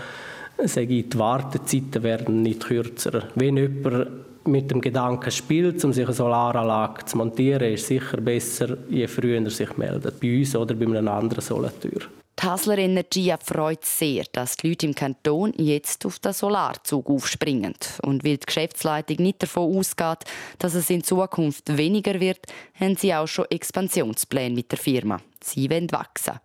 sage 0.64 0.94
ich, 0.94 1.10
die 1.10 1.20
Wartezeiten 1.20 2.04
werden 2.04 2.42
nicht 2.42 2.66
kürzer. 2.66 3.24
Wenn 3.36 3.58
jemand 3.58 4.08
mit 4.46 4.72
dem 4.72 4.82
Gedanken 4.82 5.32
spielt, 5.32 5.84
um 5.84 5.94
sich 5.94 6.06
eine 6.06 6.14
Solaranlage 6.14 7.06
zu 7.06 7.18
montieren, 7.18 7.74
ist 7.74 7.82
es 7.82 7.88
sicher 7.88 8.22
besser, 8.22 8.78
je 8.90 9.08
früher 9.08 9.42
er 9.42 9.50
sich 9.50 9.78
meldet. 9.78 10.20
Bei 10.20 10.40
uns 10.40 10.56
oder 10.56 10.76
bei 10.76 10.86
einem 10.86 11.08
anderen 11.08 11.42
Solateur. 11.42 12.02
Die 12.42 12.46
Hasler 12.46 12.78
Energia 12.78 13.38
freut 13.38 13.84
sehr, 13.84 14.24
dass 14.32 14.56
die 14.56 14.70
Leute 14.70 14.86
im 14.86 14.96
Kanton 14.96 15.52
jetzt 15.58 16.06
auf 16.06 16.20
den 16.20 16.32
Solarzug 16.32 17.10
aufspringen. 17.10 17.74
Und 18.04 18.24
weil 18.24 18.38
die 18.38 18.46
Geschäftsleitung 18.46 19.18
nicht 19.18 19.44
davon 19.44 19.78
ausgeht, 19.78 20.20
dass 20.58 20.74
es 20.74 20.90
in 20.90 21.04
Zukunft 21.04 21.76
weniger 21.76 22.18
wird, 22.22 22.40
haben 22.80 22.96
sie 22.96 23.14
auch 23.14 23.28
schon 23.28 23.46
Expansionspläne 23.50 24.56
mit 24.56 24.72
der 24.72 24.80
Firma. 24.80 25.20
Sie 25.44 25.70
wollen 25.70 25.92
wachsen. 25.92 26.40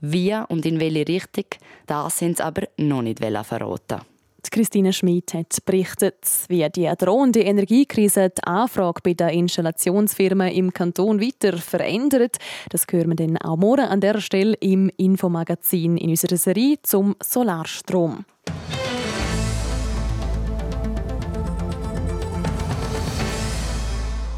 Wie 0.00 0.36
und 0.48 0.64
in 0.66 0.78
welche 0.78 1.08
Richtung, 1.08 1.46
das 1.86 2.20
haben 2.20 2.34
sie 2.36 2.44
aber 2.44 2.68
noch 2.76 3.02
nicht 3.02 3.18
verraten. 3.18 4.02
Christine 4.48 4.92
Schmid 4.92 5.34
hat 5.34 5.64
berichtet, 5.64 6.24
wie 6.48 6.68
die 6.70 6.90
drohende 6.98 7.40
Energiekrise 7.40 8.30
die 8.30 8.44
Anfrage 8.44 9.00
bei 9.02 9.14
den 9.14 9.30
Installationsfirmen 9.30 10.52
im 10.52 10.72
Kanton 10.72 11.20
weiter 11.20 11.58
verändert. 11.58 12.36
Das 12.70 12.86
hören 12.90 13.10
wir 13.10 13.16
dann 13.16 13.36
auch 13.38 13.56
morgen 13.56 13.86
an 13.86 14.00
der 14.00 14.20
Stelle 14.20 14.54
im 14.60 14.90
Infomagazin 14.96 15.96
in 15.96 16.10
unserer 16.10 16.36
Serie 16.36 16.76
zum 16.82 17.16
Solarstrom. 17.20 18.24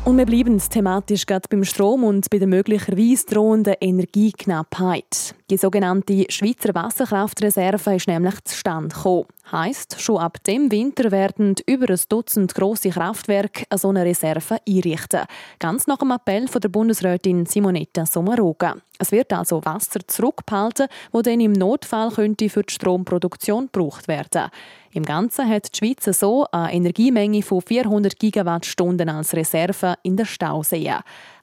Und 0.04 0.18
wir 0.18 0.26
bleiben 0.26 0.58
thematisch 0.58 1.26
gerade 1.26 1.48
beim 1.48 1.62
Strom 1.62 2.02
und 2.02 2.28
bei 2.28 2.38
der 2.38 2.48
möglicherweise 2.48 3.26
drohenden 3.26 3.74
Energieknappheit. 3.80 5.36
Die 5.52 5.58
sogenannte 5.58 6.24
Schweizer 6.30 6.74
Wasserkraftreserve 6.74 7.96
ist 7.96 8.08
nämlich 8.08 8.42
zustande 8.44 8.96
gekommen. 8.96 9.26
Heisst, 9.50 10.00
schon 10.00 10.16
ab 10.16 10.42
dem 10.44 10.72
Winter 10.72 11.10
werden 11.10 11.56
über 11.66 11.90
ein 11.90 12.00
Dutzend 12.08 12.54
grosse 12.54 12.88
Kraftwerke 12.88 13.64
eine 13.68 13.78
so 13.78 13.90
eine 13.90 14.02
Reserve 14.02 14.56
einrichten. 14.66 15.26
Ganz 15.58 15.86
nach 15.86 15.98
dem 15.98 16.12
Appell 16.12 16.48
von 16.48 16.62
der 16.62 16.70
Bundesrätin 16.70 17.44
Simonetta 17.44 18.06
Sommaruga. 18.06 18.76
Es 18.98 19.12
wird 19.12 19.30
also 19.34 19.62
Wasser 19.64 20.00
zurückgehalten, 20.06 20.86
wo 21.10 21.20
dann 21.20 21.40
im 21.40 21.52
Notfall 21.52 22.12
könnte 22.12 22.48
für 22.48 22.62
die 22.62 22.72
Stromproduktion 22.72 23.66
gebraucht 23.66 24.08
werden. 24.08 24.48
Im 24.92 25.04
Ganzen 25.04 25.48
hat 25.48 25.74
die 25.74 25.78
Schweiz 25.78 26.18
so 26.18 26.46
eine 26.52 26.72
Energiemenge 26.72 27.42
von 27.42 27.60
400 27.60 28.18
Gigawattstunden 28.18 29.08
als 29.08 29.34
Reserve 29.34 29.96
in 30.02 30.16
der 30.16 30.26
Stausee. 30.26 30.94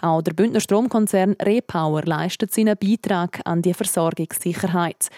Auch 0.01 0.21
der 0.21 0.33
Bündner 0.33 0.61
Stromkonzern 0.61 1.35
Repower 1.41 2.03
leistet 2.03 2.53
seinen 2.53 2.77
Beitrag 2.77 3.41
an 3.43 3.61
die 3.61 3.73
Versorgungssicherheit. 3.73 5.09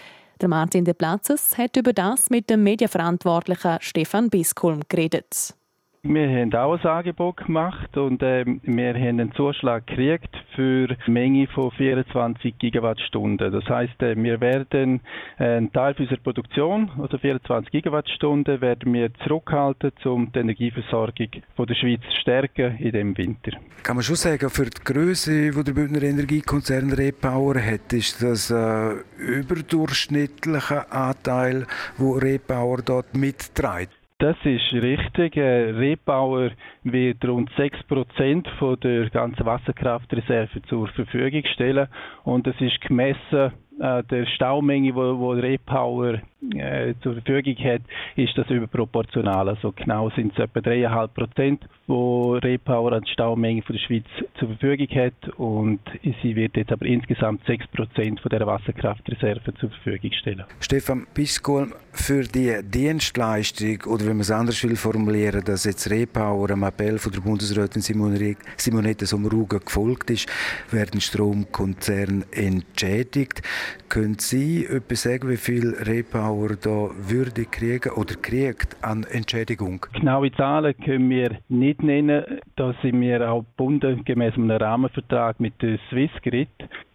Der 0.42 0.50
Martin 0.50 0.86
de 0.86 0.96
Platzes 0.96 1.56
hat 1.56 1.78
über 1.78 1.94
das 1.94 2.32
mit 2.32 2.50
dem 2.50 2.64
Medienverantwortlichen 2.64 3.78
Stefan 3.80 4.32
Biskulm 4.32 4.82
geredet. 4.90 5.54
Wir 6.04 6.28
haben 6.30 6.52
auch 6.56 6.74
ein 6.74 6.90
Angebot 6.90 7.38
gemacht 7.38 7.96
und 7.96 8.24
äh, 8.24 8.44
wir 8.64 8.94
haben 8.96 9.20
einen 9.20 9.32
Zuschlag 9.34 9.86
gekriegt 9.86 10.36
für 10.56 10.90
eine 10.90 11.14
Menge 11.14 11.46
von 11.46 11.70
24 11.70 12.58
Gigawattstunden. 12.58 13.52
Das 13.52 13.64
heißt, 13.66 14.02
äh, 14.02 14.16
wir 14.18 14.42
werden 14.42 15.02
äh, 15.38 15.44
einen 15.44 15.72
Teil 15.72 15.94
unserer 16.00 16.18
Produktion, 16.18 16.90
also 17.00 17.20
24 17.20 17.72
Gigawattstunden, 17.72 18.62
werden 18.62 18.92
wir 18.92 19.14
zurückhalten, 19.24 19.92
um 20.06 20.32
die 20.32 20.40
Energieversorgung 20.40 21.30
von 21.56 21.68
der 21.68 21.76
Schweiz 21.76 22.02
zu 22.10 22.22
stärken 22.22 22.78
in 22.80 22.94
dem 22.94 23.16
Winter. 23.16 23.52
Kann 23.84 23.96
man 23.96 24.04
schon 24.04 24.16
sagen, 24.16 24.50
für 24.50 24.66
die 24.66 24.84
Größe, 24.84 25.52
die 25.52 25.64
der 25.64 25.72
Bündner 25.72 26.02
Energiekonzern 26.02 26.94
Repower 26.94 27.62
hat, 27.62 27.94
ist 27.94 28.24
das 28.24 28.52
ein 28.52 29.02
überdurchschnittlicher 29.20 30.92
Anteil, 30.92 31.68
wo 31.98 32.14
Repower 32.14 32.80
dort 32.84 33.16
mitträgt? 33.16 34.01
Das 34.22 34.38
ist 34.44 34.72
richtig. 34.72 35.36
Äh, 35.36 35.72
Repower 35.72 36.52
wird 36.84 37.26
rund 37.26 37.50
6% 37.54 38.48
von 38.60 38.80
der 38.80 39.10
ganzen 39.10 39.44
Wasserkraftreserve 39.48 40.62
zur 40.70 40.88
Verfügung 40.90 41.44
stellen 41.52 41.88
und 42.24 42.46
das 42.46 42.54
ist 42.62 42.80
gemessen 42.82 43.52
äh, 43.80 44.04
der 44.04 44.28
Staumenge, 44.28 44.94
wo 44.94 45.32
Repower 45.32 46.22
äh, 46.56 46.96
zur 47.02 47.14
Verfügung 47.14 47.56
hat, 47.64 47.82
ist 48.16 48.38
das 48.38 48.50
überproportional. 48.50 49.50
Also 49.50 49.72
genau 49.72 50.10
sind 50.12 50.34
es 50.34 50.40
etwa 50.40 50.60
3,5 50.60 51.08
Prozent, 51.10 51.64
wo 51.88 52.34
Repower 52.34 52.94
an 52.94 53.06
Staumenge 53.06 53.62
von 53.62 53.76
der 53.76 53.82
Schweiz 53.82 54.06
zur 54.40 54.48
Verfügung 54.50 54.88
hat 54.96 55.30
und 55.38 55.80
sie 56.22 56.36
wird 56.36 56.58
jetzt 56.58 56.72
aber 56.72 56.86
insgesamt 56.86 57.46
6 57.46 57.68
Prozent 57.68 58.20
von 58.20 58.30
der 58.30 58.46
Wasserkraftreserve 58.46 59.54
zur 59.56 59.70
Verfügung 59.70 60.12
stellen. 60.14 60.44
Stefan 60.60 61.06
Biskol, 61.14 61.74
für 61.94 62.24
die 62.24 62.58
Dienstleistung 62.64 63.84
oder 63.88 64.06
wenn 64.06 64.18
man 64.18 64.22
es 64.22 64.32
anders 64.32 64.64
will 64.64 64.76
formulieren, 64.76 65.44
dass 65.44 65.66
jetzt 65.66 65.90
Repower 65.90 66.50
am 66.52 66.64
Appell 66.64 66.98
von 66.98 67.12
der 67.12 67.20
Bundesrätin 67.20 67.82
Simonetta 67.82 69.06
Sommaruga 69.06 69.58
gefolgt 69.58 70.10
ist, 70.10 70.28
werden 70.72 71.02
Stromkonzerne 71.02 72.26
entschädigt. 72.32 73.42
Können 73.90 74.18
Sie 74.20 74.66
etwas 74.66 75.02
sagen, 75.04 75.30
wie 75.30 75.38
viel 75.38 75.76
Repower 75.76 76.31
da 76.56 76.90
würde 76.98 77.46
kriegen 77.46 77.92
oder 77.94 78.16
kriegt 78.16 78.78
an 78.82 79.04
Entschädigung? 79.04 79.86
Genaue 79.94 80.32
Zahlen 80.32 80.76
können 80.78 81.10
wir 81.10 81.38
nicht 81.50 81.84
nennen. 81.84 82.24
Da 82.56 82.74
sind 82.82 83.02
wir 83.02 83.30
auch 83.32 83.44
gebunden 83.44 84.04
gemäß 84.06 84.36
einem 84.36 84.52
Rahmenvertrag 84.52 85.40
mit 85.40 85.62
der 85.62 85.80
Swissgrid. 85.90 86.50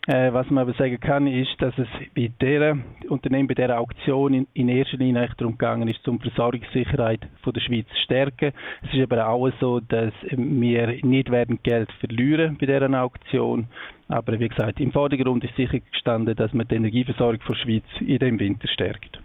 Äh, 0.07 0.33
was 0.33 0.49
man 0.51 0.63
aber 0.63 0.73
sagen 0.75 1.01
kann, 1.01 1.27
ist, 1.27 1.61
dass 1.61 1.77
es 1.79 1.89
bei 2.15 2.31
dieser 2.41 2.79
Unternehmen, 3.09 3.49
bei 3.49 3.55
dieser 3.55 3.79
Auktion 3.79 4.35
in, 4.35 4.47
in 4.55 4.69
erster 4.69 4.99
Linie 4.99 5.29
darum 5.37 5.59
gegangen 5.59 5.89
ist, 5.89 6.07
um 6.07 6.21
die 6.21 6.31
Versorgungssicherheit 6.31 7.21
von 7.43 7.53
der 7.53 7.61
Schweiz 7.61 7.89
zu 7.89 8.03
stärken. 8.05 8.53
Es 8.83 8.95
ist 8.95 9.03
aber 9.03 9.29
auch 9.29 9.51
so, 9.61 9.81
dass 9.81 10.13
wir 10.31 11.05
nicht 11.05 11.33
werden 11.33 11.59
Geld 11.65 11.91
verlieren 11.99 12.57
bei 12.61 12.67
dieser 12.67 13.03
Auktion. 13.03 13.67
Aber 14.09 14.39
wie 14.39 14.49
gesagt, 14.49 14.79
im 14.81 14.93
Vordergrund 14.93 15.43
ist 15.43 15.57
sicher 15.57 15.81
gestanden, 15.81 16.37
dass 16.37 16.53
man 16.53 16.69
die 16.69 16.77
Energieversorgung 16.77 17.41
der 17.49 17.55
Schweiz 17.55 17.85
in 18.01 18.19
dem 18.19 18.39
Winter 18.39 18.69
stärkt. 18.69 19.19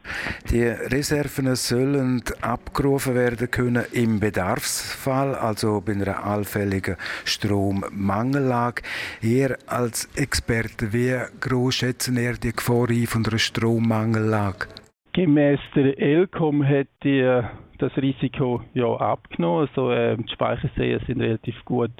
Die 0.49 0.63
Reserven 0.63 1.55
sollen 1.55 2.23
abgerufen 2.41 3.13
werden 3.13 3.51
können 3.51 3.85
im 3.93 4.19
Bedarfsfall, 4.19 5.35
also 5.35 5.81
bei 5.85 5.93
einer 5.93 6.23
allfälligen 6.25 6.95
Strommangellage. 7.25 8.81
Ihr 9.21 9.57
als 9.67 10.09
Experte, 10.15 10.93
wie 10.93 11.15
groß 11.39 11.75
schätzen 11.75 12.17
ihr 12.17 12.33
die 12.33 12.51
Gefahr 12.51 12.87
von 13.05 13.25
einer 13.25 13.37
Strommangellage? 13.37 14.67
Gemäss 15.13 15.59
der 15.75 15.99
ELCOM 15.99 16.65
hat 16.65 16.87
die 17.03 17.41
das 17.81 17.95
Risiko 17.97 18.61
ja 18.73 18.93
abgenommen. 18.95 19.67
Also 19.67 19.91
äh, 19.91 20.17
die 20.17 20.31
Speicherseen 20.31 21.01
sind 21.07 21.21
relativ 21.21 21.55
gut 21.65 21.91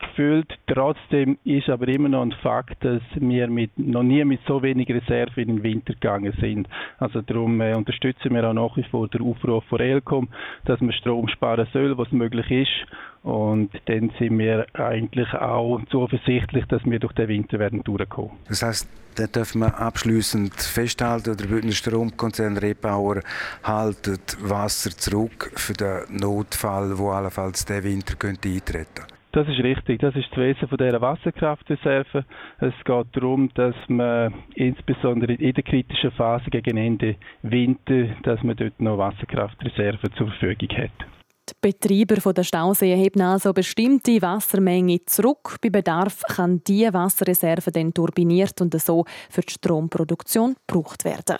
gefüllt. 0.00 0.58
Trotzdem 0.66 1.38
ist 1.44 1.68
aber 1.68 1.88
immer 1.88 2.08
noch 2.08 2.22
ein 2.22 2.32
Fakt, 2.42 2.84
dass 2.84 3.02
wir 3.14 3.48
mit, 3.48 3.78
noch 3.78 4.02
nie 4.02 4.24
mit 4.24 4.40
so 4.46 4.62
wenig 4.62 4.88
Reserve 4.88 5.40
in 5.40 5.48
den 5.48 5.62
Winter 5.62 5.94
gegangen 5.94 6.34
sind. 6.40 6.68
Also 6.98 7.22
darum 7.22 7.60
äh, 7.60 7.74
unterstützen 7.74 8.34
wir 8.34 8.48
auch 8.48 8.52
nach 8.52 8.76
wie 8.76 8.84
vor 8.84 9.08
den 9.08 9.22
Aufruf 9.22 9.64
von 9.64 9.80
Elcom, 9.80 10.28
dass 10.64 10.80
man 10.80 10.92
Strom 10.92 11.28
sparen 11.28 11.66
soll, 11.72 11.96
was 11.96 12.10
möglich 12.12 12.50
ist. 12.50 12.86
Und 13.22 13.70
dann 13.86 14.10
sind 14.18 14.38
wir 14.38 14.66
eigentlich 14.74 15.32
auch 15.34 15.80
zuversichtlich, 15.90 16.64
dass 16.66 16.84
wir 16.84 16.98
durch 16.98 17.12
den 17.12 17.28
Winter 17.28 17.58
werden 17.58 17.82
durchkommen. 17.82 18.30
Das 18.48 18.62
heißt, 18.62 18.88
da 19.16 19.26
dürfen 19.26 19.60
wir 19.62 19.76
abschließend 19.76 20.54
festhalten, 20.54 21.36
der 21.36 21.46
Bündner 21.46 21.72
Stromkonzern 21.72 22.56
Repower 22.56 23.20
haltet 23.64 24.36
Wasser 24.40 24.90
zurück 24.90 25.27
für 25.54 25.72
den 25.72 26.16
Notfall, 26.16 26.98
wo 26.98 27.10
allenfalls 27.10 27.64
der 27.64 27.84
Winter 27.84 28.16
könnte 28.16 28.48
eintreten. 28.48 29.06
Das 29.32 29.46
ist 29.46 29.58
richtig. 29.58 30.00
Das 30.00 30.16
ist 30.16 30.28
das 30.30 30.38
Wesen 30.38 30.68
von 30.68 30.78
dieser 30.78 31.00
Wasserkraftreserve. 31.00 32.24
Es 32.60 32.74
geht 32.84 33.06
darum, 33.12 33.50
dass 33.54 33.74
man 33.88 34.32
insbesondere 34.54 35.34
in 35.34 35.52
der 35.52 35.62
kritischen 35.62 36.10
Phase 36.12 36.50
gegen 36.50 36.76
Ende 36.76 37.16
Winter, 37.42 38.06
dass 38.22 38.42
man 38.42 38.56
dort 38.56 38.80
noch 38.80 38.98
Wasserkraftreserve 38.98 40.10
zur 40.16 40.28
Verfügung 40.28 40.76
hat. 40.78 41.17
Die 41.50 41.72
Betreiber 41.72 42.32
der 42.32 42.42
Stauseen 42.42 42.98
heben 42.98 43.20
also 43.22 43.52
bestimmte 43.52 44.20
Wassermenge 44.20 45.04
zurück. 45.06 45.56
Bei 45.62 45.70
Bedarf 45.70 46.22
kann 46.28 46.60
diese 46.66 46.92
Wasserreserve 46.92 47.70
dann 47.70 47.94
turbiniert 47.94 48.60
und 48.60 48.80
so 48.80 49.04
für 49.30 49.40
die 49.40 49.52
Stromproduktion 49.52 50.56
gebraucht 50.66 51.04
werden. 51.04 51.38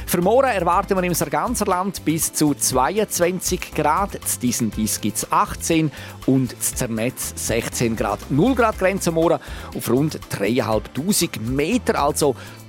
Für 0.08 0.22
morgen 0.22 0.48
erwarten 0.48 0.96
wir 0.96 1.04
im 1.04 1.14
Sarganserland 1.14 2.04
bis 2.04 2.34
zu 2.34 2.56
22 2.56 3.72
Grad. 3.76 4.16
In 4.16 4.22
diesen 4.42 4.72
Dies 4.72 5.00
gibt 5.00 5.18
es 5.18 5.32
18 5.32 5.92
und 6.26 6.54
in 6.54 6.60
Zernetz 6.60 7.34
16 7.36 7.96
Grad. 7.96 8.32
0 8.32 8.56
Grad 8.56 8.80
Grenze 8.80 9.12
morgen 9.12 9.40
auf 9.76 9.90
rund 9.92 10.20
3'500 10.32 11.40
Meter. 11.40 12.02
Also 12.02 12.36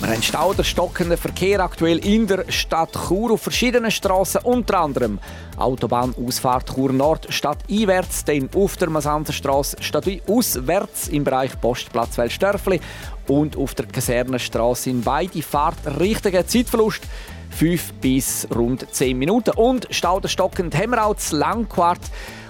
wir 0.00 0.10
haben 0.10 0.22
Stau 0.22 0.50
oder 0.50 0.62
stockenden 0.62 1.18
Verkehr 1.18 1.58
aktuell 1.60 1.98
in 1.98 2.26
der 2.26 2.44
Stadt 2.52 2.92
Chur 2.92 3.32
auf 3.32 3.42
verschiedenen 3.42 3.90
Straßen, 3.90 4.42
unter 4.44 4.80
anderem 4.80 5.18
Autobahnausfahrt 5.56 6.72
Chur 6.72 6.92
Nord 6.92 7.26
stadteinwärts, 7.30 8.24
dann 8.24 8.48
auf 8.54 8.76
der 8.76 8.90
Masanzerstraße 8.90 9.78
stadtauswärts 9.80 11.08
im 11.08 11.24
Bereich 11.24 11.60
Postplatz 11.60 12.16
Wellstörfli 12.16 12.80
und 13.26 13.56
auf 13.56 13.74
der 13.74 13.86
Kasernenstraße 13.86 14.90
in 14.90 15.02
beide 15.02 15.42
Fahrtrichtungen. 15.42 16.46
Zeitverlust 16.46 17.02
5 17.50 17.92
bis 17.94 18.48
rund 18.54 18.86
10 18.90 19.18
Minuten. 19.18 19.50
Und 19.56 19.86
Stau 19.90 20.16
oder 20.16 20.28
stockend 20.28 20.76
haben 20.76 20.90
wir 20.90 21.04
auch 21.04 21.14
das 21.14 21.32
Langquart 21.32 22.00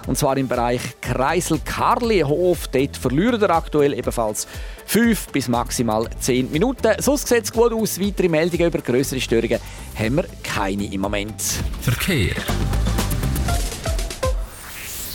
und 0.07 0.17
zwar 0.17 0.37
im 0.37 0.47
Bereich 0.47 0.81
Kreisel 1.01 1.59
Karlihof. 1.63 2.67
Dort 2.69 2.97
verlieren 2.97 3.39
wir 3.39 3.49
aktuell 3.51 3.93
ebenfalls 3.93 4.47
5 4.87 5.27
bis 5.27 5.47
maximal 5.47 6.09
10 6.19 6.51
Minuten. 6.51 6.93
Sonst 6.99 7.27
sieht 7.27 7.43
es 7.43 7.53
gut 7.53 7.71
aus. 7.73 7.99
Weitere 7.99 8.27
Meldungen 8.27 8.67
über 8.67 8.79
größere 8.79 9.21
Störungen 9.21 9.59
haben 9.95 10.15
wir 10.15 10.25
keine 10.43 10.91
im 10.91 11.01
Moment. 11.01 11.41
Verkehr. 11.81 12.35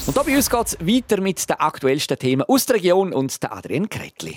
Und 0.06 0.14
hier 0.14 0.22
bei 0.24 0.36
uns 0.36 0.50
geht 0.50 0.66
es 0.66 0.78
weiter 0.80 1.20
mit 1.20 1.48
den 1.48 1.56
aktuellsten 1.56 2.18
Themen 2.18 2.42
aus 2.42 2.66
der 2.66 2.76
Region 2.76 3.12
und 3.12 3.42
der 3.42 3.52
Adrian 3.52 3.88
Kretli. 3.88 4.36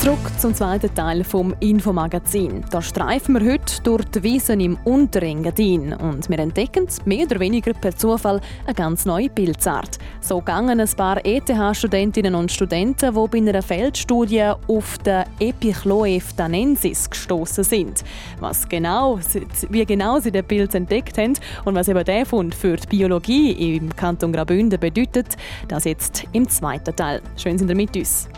Zurück 0.00 0.30
zum 0.38 0.54
zweiten 0.54 0.94
Teil 0.94 1.22
vom 1.24 1.54
Infomagazin. 1.60 2.64
Da 2.70 2.80
streifen 2.80 3.34
wir 3.34 3.52
heute 3.52 3.82
durch 3.82 4.06
die 4.06 4.22
Wiesen 4.22 4.58
im 4.60 4.78
Unterengadin 4.84 5.92
und 5.92 6.26
wir 6.30 6.38
entdecken 6.38 6.86
mehr 7.04 7.26
oder 7.26 7.38
weniger 7.38 7.74
per 7.74 7.94
Zufall 7.94 8.40
eine 8.64 8.74
ganz 8.74 9.04
neue 9.04 9.28
Pilzart. 9.28 9.98
So 10.22 10.40
gingen 10.40 10.80
ein 10.80 10.88
paar 10.96 11.22
ETH-Studentinnen 11.22 12.34
und 12.34 12.50
Studenten, 12.50 13.14
die 13.14 13.28
bei 13.28 13.46
einer 13.46 13.60
Feldstudie 13.60 14.52
auf 14.68 14.96
den 15.04 15.24
Epichloef 15.38 16.32
danensis 16.32 17.10
gestoßen 17.10 17.64
sind. 17.64 18.02
Was 18.38 18.66
genau, 18.66 19.20
wie 19.68 19.84
genau 19.84 20.18
sie 20.18 20.32
den 20.32 20.46
Pilz 20.46 20.74
entdeckt 20.74 21.18
haben 21.18 21.34
und 21.66 21.74
was 21.74 21.88
eben 21.88 22.02
der 22.06 22.24
Fund 22.24 22.54
für 22.54 22.76
die 22.76 22.86
Biologie 22.86 23.76
im 23.76 23.94
Kanton 23.94 24.32
Graubünden 24.32 24.80
bedeutet, 24.80 25.36
das 25.68 25.84
jetzt 25.84 26.24
im 26.32 26.48
zweiten 26.48 26.96
Teil. 26.96 27.20
Schön 27.36 27.58
sind 27.58 27.68
ihr 27.68 27.76
mit 27.76 27.94
uns. 27.94 28.30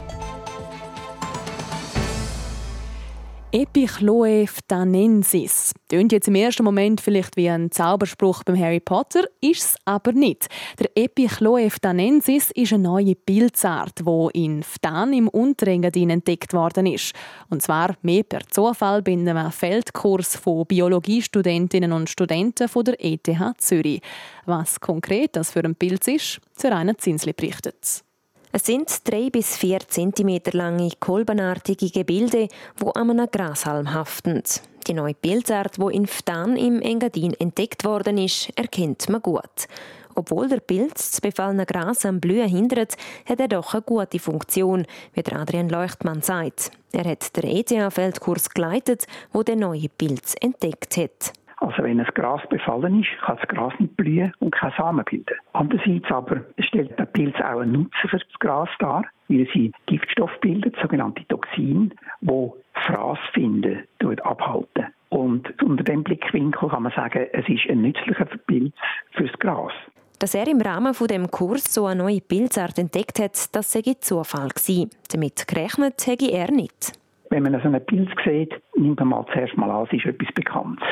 Epichloephthanensis. 3.54 5.74
Tönt 5.88 6.10
jetzt 6.10 6.26
im 6.26 6.36
ersten 6.36 6.64
Moment 6.64 7.02
vielleicht 7.02 7.36
wie 7.36 7.50
ein 7.50 7.70
Zauberspruch 7.70 8.44
beim 8.44 8.58
Harry 8.58 8.80
Potter, 8.80 9.24
ist 9.42 9.60
es 9.60 9.76
aber 9.84 10.12
nicht. 10.12 10.46
Der 10.78 10.88
Epichloephthanensis 10.96 12.50
ist 12.52 12.72
eine 12.72 12.84
neue 12.84 13.14
Pilzart, 13.14 14.00
die 14.06 14.28
in 14.32 14.62
Phtan 14.62 15.12
im 15.12 15.28
Unterengadin 15.28 16.08
entdeckt 16.08 16.54
worden 16.54 16.86
ist. 16.86 17.12
Und 17.50 17.60
zwar 17.60 17.94
mehr 18.00 18.22
per 18.22 18.40
Zufall 18.48 19.02
bei 19.02 19.12
einem 19.12 19.52
Feldkurs 19.52 20.34
von 20.34 20.64
Biologiestudentinnen 20.64 21.92
und 21.92 22.08
Studenten 22.08 22.68
von 22.68 22.86
der 22.86 23.04
ETH 23.04 23.28
Zürich. 23.58 24.00
Was 24.46 24.80
konkret 24.80 25.36
das 25.36 25.50
für 25.50 25.62
ein 25.62 25.74
Pilz 25.74 26.08
ist, 26.08 26.40
Seraina 26.56 26.96
Zinsli 26.96 27.34
berichtet. 27.34 28.02
Es 28.54 28.66
sind 28.66 29.08
drei 29.08 29.30
bis 29.30 29.56
vier 29.56 29.78
Zentimeter 29.88 30.54
lange 30.54 30.90
kolbenartige 31.00 31.88
Gebilde, 31.88 32.48
wo 32.76 32.90
an 32.90 33.08
einem 33.08 33.26
Grashalm 33.30 33.94
haften. 33.94 34.42
Die 34.86 34.92
neue 34.92 35.14
Pilzart, 35.14 35.78
wo 35.78 35.88
in 35.88 36.06
Ftan 36.06 36.58
im 36.58 36.82
Engadin 36.82 37.32
entdeckt 37.32 37.82
worden 37.86 38.18
ist, 38.18 38.50
erkennt 38.54 39.08
man 39.08 39.22
gut. 39.22 39.68
Obwohl 40.14 40.50
der 40.50 40.60
Pilz 40.60 41.12
das 41.12 41.20
befallene 41.22 41.64
Gras 41.64 42.04
am 42.04 42.20
Blühen 42.20 42.46
hindert, 42.46 42.96
hat 43.24 43.40
er 43.40 43.48
doch 43.48 43.72
eine 43.72 43.82
gute 43.82 44.18
Funktion, 44.18 44.84
wie 45.14 45.24
Adrian 45.24 45.70
Leuchtmann 45.70 46.20
sagt. 46.20 46.72
Er 46.92 47.04
hat 47.04 47.34
den 47.34 47.44
ETH-Feldkurs 47.44 48.50
geleitet, 48.50 49.06
wo 49.32 49.42
der 49.42 49.56
neue 49.56 49.88
Pilz 49.88 50.34
entdeckt 50.38 50.98
hat. 50.98 51.32
Also 51.62 51.84
wenn 51.84 51.98
das 51.98 52.12
Gras 52.14 52.40
befallen 52.50 53.02
ist, 53.02 53.10
kann 53.24 53.38
das 53.40 53.48
Gras 53.48 53.72
nicht 53.78 53.96
blühen 53.96 54.32
und 54.40 54.50
keine 54.50 54.74
Samen 54.76 55.04
bilden. 55.04 55.36
Andererseits 55.52 56.10
aber 56.10 56.40
stellt 56.58 56.98
der 56.98 57.04
Pilz 57.04 57.36
auch 57.36 57.60
einen 57.60 57.72
Nutzen 57.72 58.08
für 58.10 58.18
das 58.18 58.38
Gras 58.40 58.68
dar, 58.80 59.04
weil 59.28 59.46
sie 59.54 59.70
Giftstoff 59.86 60.32
bildet, 60.40 60.74
sogenannte 60.82 61.24
Toxine, 61.28 61.90
wo 62.20 62.56
Fraßfinden 62.74 63.84
abhalten. 64.24 64.86
Und 65.10 65.62
unter 65.62 65.84
dem 65.84 66.02
Blickwinkel 66.02 66.68
kann 66.68 66.82
man 66.82 66.92
sagen, 66.92 67.28
es 67.32 67.48
ist 67.48 67.70
ein 67.70 67.82
nützlicher 67.82 68.26
Pilz 68.46 68.74
fürs 69.12 69.32
Gras. 69.38 69.72
Dass 70.18 70.34
er 70.34 70.48
im 70.48 70.60
Rahmen 70.60 70.94
von 70.94 71.06
dem 71.06 71.30
Kurs 71.30 71.72
so 71.72 71.86
eine 71.86 72.02
neue 72.02 72.20
Pilzart 72.20 72.78
entdeckt 72.78 73.20
hat, 73.20 73.54
das 73.54 73.72
sei 73.72 73.82
Zufall 74.00 74.48
gewesen. 74.48 74.90
Damit 75.12 75.46
gerechnet 75.46 76.04
hätte 76.06 76.30
er 76.30 76.50
nicht. 76.50 76.92
Wenn 77.32 77.44
man 77.44 77.58
so 77.62 77.68
einen 77.68 77.82
Pilz 77.86 78.10
sieht, 78.26 78.52
nimmt 78.76 78.98
man 79.00 79.08
mal 79.08 79.26
zuerst 79.32 79.56
mal 79.56 79.70
an, 79.70 79.86
es 79.86 79.92
ist 79.94 80.04
etwas 80.04 80.30
Bekanntes. 80.34 80.86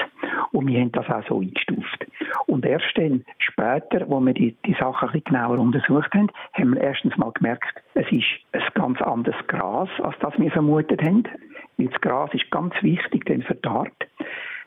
Und 0.52 0.68
wir 0.68 0.80
haben 0.80 0.90
das 0.92 1.06
auch 1.10 1.22
so 1.28 1.38
eingestuft. 1.38 2.06
Und 2.46 2.64
erst 2.64 2.96
dann, 2.96 3.26
später, 3.36 4.08
wo 4.08 4.20
wir 4.20 4.32
die, 4.32 4.56
die 4.64 4.72
Sachen 4.72 5.10
ein 5.10 5.12
bisschen 5.12 5.34
genauer 5.34 5.58
untersucht 5.58 6.14
haben, 6.14 6.30
haben 6.54 6.74
wir 6.74 6.80
erstens 6.80 7.14
mal 7.18 7.30
gemerkt, 7.32 7.68
es 7.92 8.10
ist 8.10 8.24
ein 8.52 8.62
ganz 8.72 9.02
anderes 9.02 9.36
Gras, 9.48 9.90
als 10.02 10.16
das 10.20 10.32
wir 10.38 10.50
vermutet 10.50 11.02
haben. 11.02 11.24
Weil 11.76 11.88
das 11.88 12.00
Gras 12.00 12.30
ist 12.32 12.50
ganz 12.50 12.72
wichtig 12.80 13.26
denn 13.26 13.44
Art. 13.64 13.92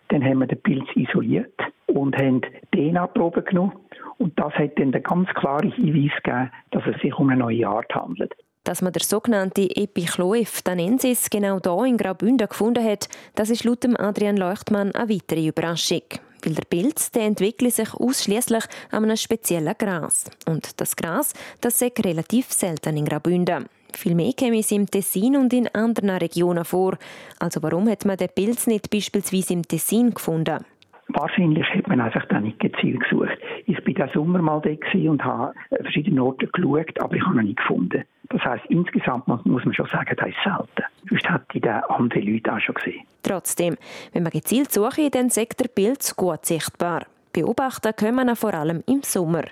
Dann 0.09 0.23
haben 0.23 0.41
wir 0.41 0.47
den 0.47 0.61
Pilz 0.61 0.85
isoliert 0.93 1.59
und 1.87 2.15
haben 2.15 2.41
DNA-Proben 2.71 3.45
genommen. 3.45 3.73
Und 4.19 4.37
das 4.39 4.53
hat 4.53 4.77
dann 4.77 4.91
den 4.91 5.01
ganz 5.01 5.27
klaren 5.33 5.71
Hinweis 5.71 6.15
gegeben, 6.21 6.51
dass 6.69 6.83
es 6.85 7.01
sich 7.01 7.17
um 7.17 7.29
eine 7.29 7.39
neue 7.39 7.67
Art 7.67 7.95
handelt. 7.95 8.35
Dass 8.73 8.81
man 8.81 8.91
der 8.91 9.03
sogenannte 9.03 9.69
Epichloef 9.75 10.63
danensis 10.63 11.29
genau 11.29 11.59
hier 11.63 11.85
in 11.85 11.95
Graubünden 11.95 12.47
gefunden 12.47 12.83
hat, 12.83 13.07
das 13.35 13.51
ist 13.51 13.65
laut 13.65 13.85
Adrian 13.99 14.35
Leuchtmann 14.35 14.91
eine 14.95 15.09
weitere 15.13 15.45
Überraschung. 15.45 16.01
Weil 16.43 16.55
der 16.55 16.65
Pilz 16.65 17.11
der 17.11 17.25
entwickelt 17.25 17.75
sich 17.75 17.93
ausschließlich 17.93 18.63
an 18.89 19.03
einem 19.03 19.15
speziellen 19.15 19.75
Gras. 19.77 20.23
Und 20.47 20.81
das 20.81 20.95
Gras, 20.95 21.33
das 21.61 21.83
ist 21.83 22.03
relativ 22.03 22.51
selten 22.51 22.97
in 22.97 23.05
Graubünden. 23.05 23.67
Viel 23.93 24.15
mehr 24.15 24.33
käme 24.33 24.57
es 24.57 24.71
im 24.71 24.89
Tessin 24.89 25.37
und 25.37 25.53
in 25.53 25.67
anderen 25.67 26.09
Regionen 26.09 26.65
vor. 26.65 26.97
Also 27.37 27.61
warum 27.61 27.87
hat 27.87 28.05
man 28.05 28.17
den 28.17 28.29
Pilz 28.29 28.65
nicht 28.65 28.89
beispielsweise 28.89 29.53
im 29.53 29.67
Tessin 29.67 30.15
gefunden? 30.15 30.65
Wahrscheinlich 31.13 31.67
hat 31.73 31.87
man 31.87 32.01
einfach 32.01 32.25
dann 32.25 32.43
nicht 32.43 32.59
gezielt 32.59 33.01
gesucht. 33.01 33.37
Ich 33.65 33.81
bin 33.83 33.93
diesen 33.93 34.09
Sommer 34.13 34.41
mal 34.41 34.61
da 34.61 35.09
und 35.09 35.23
habe 35.23 35.53
verschiedene 35.81 36.23
Orte 36.23 36.47
geschaut, 36.47 36.99
aber 36.99 37.15
ich 37.15 37.23
habe 37.23 37.39
ihn 37.39 37.47
nicht 37.47 37.57
gefunden. 37.57 38.03
Das 38.29 38.43
heisst, 38.43 38.65
insgesamt 38.69 39.27
muss 39.27 39.65
man 39.65 39.73
schon 39.73 39.85
sagen, 39.87 40.15
das 40.17 40.27
ist 40.27 40.35
selten. 40.43 40.83
Sonst 41.09 41.29
hätte 41.29 41.57
ich 41.57 41.67
andere 41.67 42.19
Leute 42.19 42.53
auch 42.53 42.59
schon 42.59 42.75
gesehen. 42.75 43.01
Trotzdem, 43.21 43.75
wenn 44.11 44.23
man 44.23 44.31
gezielt 44.31 44.71
sucht, 44.71 45.13
dann 45.13 45.29
sagt 45.29 45.59
der 45.59 45.67
Pilz 45.67 46.15
gut 46.15 46.45
sichtbar. 46.45 47.05
Beobachten 47.31 47.95
können 47.95 48.27
wir 48.27 48.35
vor 48.35 48.53
allem 48.53 48.83
im 48.87 49.01
Sommer. 49.01 49.43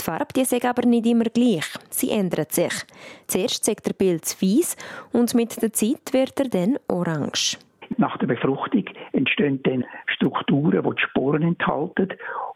Die 0.00 0.04
Farbe 0.04 0.32
die 0.34 0.40
ist 0.40 0.64
aber 0.64 0.86
nicht 0.86 1.06
immer 1.06 1.24
gleich. 1.24 1.66
Sie 1.90 2.10
ändert 2.10 2.52
sich. 2.52 2.72
Zuerst 3.26 3.64
zeigt 3.64 3.86
der 3.86 3.92
Pilz 3.92 4.42
weiß 4.42 4.76
und 5.12 5.34
mit 5.34 5.60
der 5.60 5.72
Zeit 5.72 6.12
wird 6.12 6.38
er 6.40 6.48
dann 6.48 6.78
orange. 6.88 7.58
Nach 7.98 8.16
der 8.18 8.26
Befruchtung 8.26 8.84
entstehen 9.12 9.62
dann 9.62 9.84
Strukturen, 10.16 10.82
die 10.82 10.94
die 10.96 11.02
Sporen 11.02 11.42
enthalten. 11.42 12.08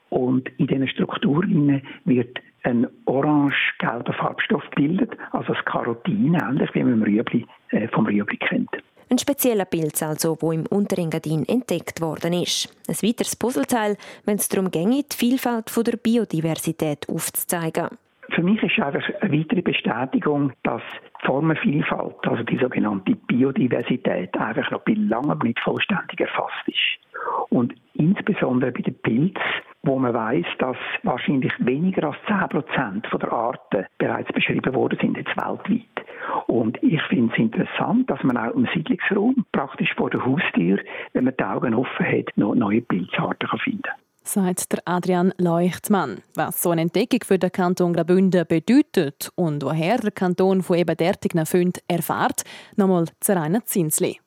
Und 0.08 0.48
in 0.58 0.66
diesen 0.66 0.88
Strukturen 0.88 1.82
wird 2.04 2.38
ein 2.64 2.86
orange-gelber 3.06 4.12
Farbstoff 4.12 4.62
gebildet, 4.70 5.12
also 5.32 5.54
das 5.54 5.64
Carotin, 5.64 6.34
ähnlich 6.34 6.74
wie 6.74 6.84
man 6.84 7.02
Rüebli, 7.02 7.46
äh, 7.70 7.88
vom 7.88 8.06
Rüebli 8.06 8.36
kennt. 8.36 8.70
Ein 9.10 9.18
spezieller 9.18 9.64
Pilz 9.64 10.02
also, 10.02 10.36
wo 10.40 10.52
im 10.52 10.66
Unterengadin 10.66 11.44
entdeckt 11.48 12.00
worden 12.00 12.32
ist. 12.32 12.68
Ein 12.86 13.08
weiteres 13.08 13.34
Puzzleteil, 13.34 13.96
wenn 14.24 14.36
es 14.36 14.48
darum 14.48 14.70
geht, 14.70 15.12
die 15.12 15.16
Vielfalt 15.16 15.72
der 15.84 15.96
Biodiversität 15.96 17.08
aufzuzeigen. 17.08 17.88
Für 18.32 18.42
mich 18.42 18.62
ist 18.62 18.78
einfach 18.78 19.02
eine 19.20 19.38
weitere 19.38 19.62
Bestätigung, 19.62 20.52
dass 20.62 20.82
die 21.20 21.26
Formenvielfalt, 21.26 22.26
also 22.26 22.42
die 22.44 22.58
sogenannte 22.58 23.14
Biodiversität, 23.14 24.36
einfach 24.36 24.70
noch 24.70 24.82
bei 24.82 24.94
langem 24.94 25.38
nicht 25.40 25.58
vollständig 25.60 26.20
erfasst 26.20 26.66
ist. 26.66 27.00
Und 27.48 27.74
insbesondere 27.94 28.72
bei 28.72 28.82
den 28.82 28.94
Pilzen, 29.02 29.42
wo 29.82 29.98
man 29.98 30.14
weiß, 30.14 30.46
dass 30.58 30.76
wahrscheinlich 31.02 31.52
weniger 31.58 32.04
als 32.04 32.16
10 32.26 32.48
Prozent 32.48 33.08
der 33.12 33.32
Arten 33.32 33.86
bereits 33.98 34.32
beschrieben 34.32 34.74
worden 34.74 34.98
sind, 35.00 35.16
jetzt 35.16 35.36
weltweit. 35.36 36.06
Und 36.46 36.82
ich 36.82 37.02
finde 37.04 37.32
es 37.32 37.38
interessant, 37.38 38.08
dass 38.10 38.22
man 38.22 38.36
auch 38.36 38.54
im 38.54 38.68
Siedlungsraum, 38.74 39.44
praktisch 39.52 39.92
vor 39.94 40.10
der 40.10 40.24
Haustür, 40.24 40.78
wenn 41.12 41.24
man 41.24 41.34
die 41.38 41.44
Augen 41.44 41.74
offen 41.74 42.06
hat, 42.06 42.36
noch 42.36 42.54
neue 42.54 42.82
Pilzarten 42.82 43.48
finden 43.58 43.82
kann 43.82 43.99
sagt 44.22 44.72
der 44.72 44.80
Adrian 44.84 45.32
Leuchtmann. 45.38 46.22
Was 46.34 46.62
so 46.62 46.70
eine 46.70 46.82
Entdeckung 46.82 47.20
für 47.24 47.38
den 47.38 47.52
Kanton 47.52 47.92
Graubünden 47.92 48.46
bedeutet 48.46 49.30
und 49.34 49.62
woher 49.62 49.98
der 49.98 50.10
Kanton 50.10 50.62
von 50.62 50.76
eben 50.76 50.96
derartigen 50.96 51.46
Funden 51.46 51.80
erfährt, 51.88 52.42
nochmal 52.76 53.06
zu 53.20 53.32
Rainer 53.32 53.64
Zinsli. 53.64 54.20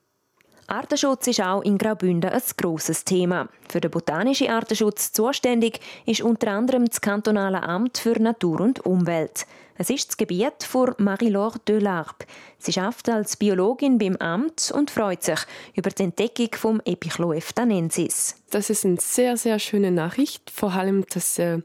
Artenschutz 0.67 1.27
ist 1.27 1.41
auch 1.41 1.61
in 1.61 1.77
Graubünden 1.77 2.31
ein 2.31 2.41
grosses 2.57 3.03
Thema. 3.03 3.49
Für 3.69 3.81
den 3.81 3.91
botanischen 3.91 4.49
Artenschutz 4.49 5.11
zuständig 5.11 5.79
ist 6.05 6.21
unter 6.21 6.51
anderem 6.51 6.85
das 6.85 7.01
kantonale 7.01 7.63
Amt 7.63 7.97
für 7.97 8.19
Natur 8.19 8.61
und 8.61 8.85
Umwelt. 8.85 9.45
Es 9.75 9.89
ist 9.89 10.09
das 10.09 10.17
Gebiet 10.17 10.63
von 10.63 10.93
Marie-Laure 10.99 11.59
Delarpe. 11.67 12.25
Sie 12.59 12.79
arbeitet 12.79 13.09
als 13.09 13.37
Biologin 13.37 13.97
beim 13.97 14.15
Amt 14.17 14.71
und 14.73 14.91
freut 14.91 15.23
sich 15.23 15.39
über 15.73 15.89
die 15.89 16.03
Entdeckung 16.03 16.49
vom 16.53 16.81
Epichloef 16.85 17.53
danensis. 17.53 18.35
Das 18.51 18.69
ist 18.69 18.85
eine 18.85 18.97
sehr, 18.99 19.35
sehr 19.35 19.57
schöne 19.57 19.91
Nachricht. 19.91 20.51
Vor 20.51 20.73
allem, 20.73 21.05
dass 21.11 21.39
äh, 21.39 21.59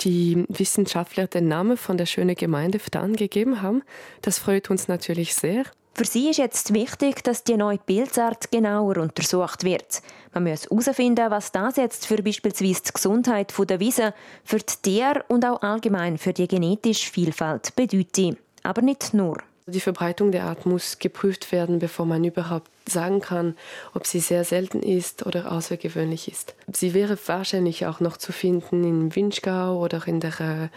die 0.00 0.44
Wissenschaftler 0.48 1.26
den 1.26 1.48
Namen 1.48 1.76
von 1.76 1.98
der 1.98 2.06
schönen 2.06 2.34
Gemeinde 2.34 2.80
angegeben 2.94 3.60
haben. 3.60 3.82
Das 4.22 4.38
freut 4.38 4.70
uns 4.70 4.88
natürlich 4.88 5.34
sehr. 5.34 5.64
Für 6.00 6.06
sie 6.06 6.30
ist 6.30 6.38
jetzt 6.38 6.72
wichtig, 6.72 7.22
dass 7.24 7.44
die 7.44 7.58
neue 7.58 7.76
Pilzart 7.76 8.50
genauer 8.50 8.96
untersucht 8.96 9.64
wird. 9.64 10.00
Man 10.32 10.44
muss 10.44 10.64
herausfinden, 10.64 11.30
was 11.30 11.52
das 11.52 11.76
jetzt 11.76 12.06
für 12.06 12.22
beispielsweise 12.22 12.80
die 12.86 12.92
Gesundheit 12.94 13.52
der 13.68 13.80
Wiese, 13.80 14.14
für 14.42 14.56
die 14.56 14.76
Tiere 14.80 15.22
und 15.28 15.44
auch 15.44 15.60
allgemein 15.60 16.16
für 16.16 16.32
die 16.32 16.48
genetische 16.48 17.12
Vielfalt 17.12 17.76
bedeutet. 17.76 18.38
Aber 18.62 18.80
nicht 18.80 19.12
nur. 19.12 19.42
Die 19.66 19.80
Verbreitung 19.80 20.32
der 20.32 20.44
Art 20.44 20.66
muss 20.66 20.98
geprüft 20.98 21.52
werden, 21.52 21.78
bevor 21.78 22.06
man 22.06 22.24
überhaupt 22.24 22.70
sagen 22.88 23.20
kann, 23.20 23.56
ob 23.94 24.06
sie 24.06 24.20
sehr 24.20 24.44
selten 24.44 24.82
ist 24.82 25.26
oder 25.26 25.52
außergewöhnlich 25.52 26.30
ist. 26.30 26.54
Sie 26.72 26.92
wäre 26.94 27.18
wahrscheinlich 27.26 27.86
auch 27.86 28.00
noch 28.00 28.16
zu 28.16 28.32
finden 28.32 28.84
in 28.84 29.14
Winschgau 29.14 29.78
oder 29.78 30.06
in 30.06 30.20
der 30.20 30.40
äh, 30.40 30.68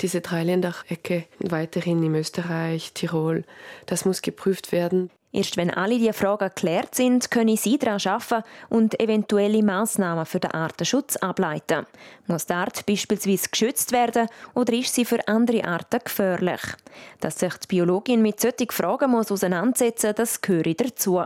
diese 0.00 0.20
Dreiländerecke, 0.20 1.24
weiterhin 1.40 2.02
in 2.02 2.14
Österreich, 2.14 2.92
Tirol. 2.94 3.44
Das 3.86 4.04
muss 4.04 4.22
geprüft 4.22 4.72
werden. 4.72 5.10
Erst 5.30 5.58
wenn 5.58 5.70
alle 5.70 5.98
diese 5.98 6.14
Fragen 6.14 6.48
geklärt 6.48 6.94
sind, 6.94 7.30
können 7.30 7.56
Sie 7.56 7.78
daran 7.78 8.00
arbeiten 8.04 8.44
und 8.70 8.98
eventuelle 8.98 9.62
Massnahmen 9.62 10.24
für 10.24 10.40
den 10.40 10.52
Artenschutz 10.52 11.16
ableiten. 11.16 11.86
Muss 12.26 12.46
die 12.46 12.54
Art 12.54 12.86
beispielsweise 12.86 13.50
geschützt 13.50 13.92
werden 13.92 14.28
oder 14.54 14.72
ist 14.72 14.94
sie 14.94 15.04
für 15.04 15.26
andere 15.28 15.64
Arten 15.64 16.00
gefährlich? 16.02 16.62
Dass 17.20 17.38
sich 17.38 17.54
die 17.58 17.66
Biologin 17.66 18.22
mit 18.22 18.40
solchen 18.40 18.70
Fragen 18.70 19.10
muss 19.10 19.30
auseinandersetzen 19.30 20.08
muss, 20.08 20.16
das 20.16 20.40
gehört 20.40 20.80
dazu. 20.80 21.22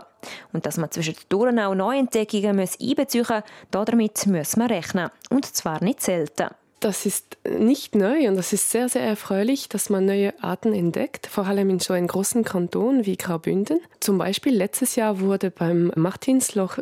Und 0.53 0.67
dass 0.67 0.79
man 0.79 0.91
zwischendurch 0.91 1.59
auch 1.61 1.75
Neuentdeckungen 1.75 2.59
einbeziehen 2.59 3.27
muss, 3.29 3.43
damit 3.71 4.27
muss 4.27 4.57
man 4.57 4.69
rechnen. 4.69 5.11
Und 5.31 5.47
zwar 5.47 5.83
nicht 5.83 6.03
selten. 6.03 6.49
Das 6.83 7.07
ist 7.07 7.39
nicht 7.49 7.95
neu 7.95 8.27
und 8.27 8.35
das 8.35 8.53
ist 8.53 8.71
sehr, 8.71 8.89
sehr 8.89 9.03
erfreulich, 9.03 9.69
dass 9.69 9.89
man 9.89 10.05
neue 10.05 10.35
Arten 10.43 10.75
entdeckt, 10.75 11.29
vor 11.29 11.47
allem 11.47 11.71
in 11.71 11.79
so 11.79 11.93
einem 11.93 12.09
großen 12.09 12.43
Kanton 12.43 13.07
wie 13.07 13.17
Graubünden. 13.17 13.79
Zum 14.01 14.19
Beispiel 14.19 14.53
letztes 14.53 14.97
Jahr 14.97 15.21
wurde 15.21 15.53
beim 15.53 15.93
Martinsloch, 15.95 16.79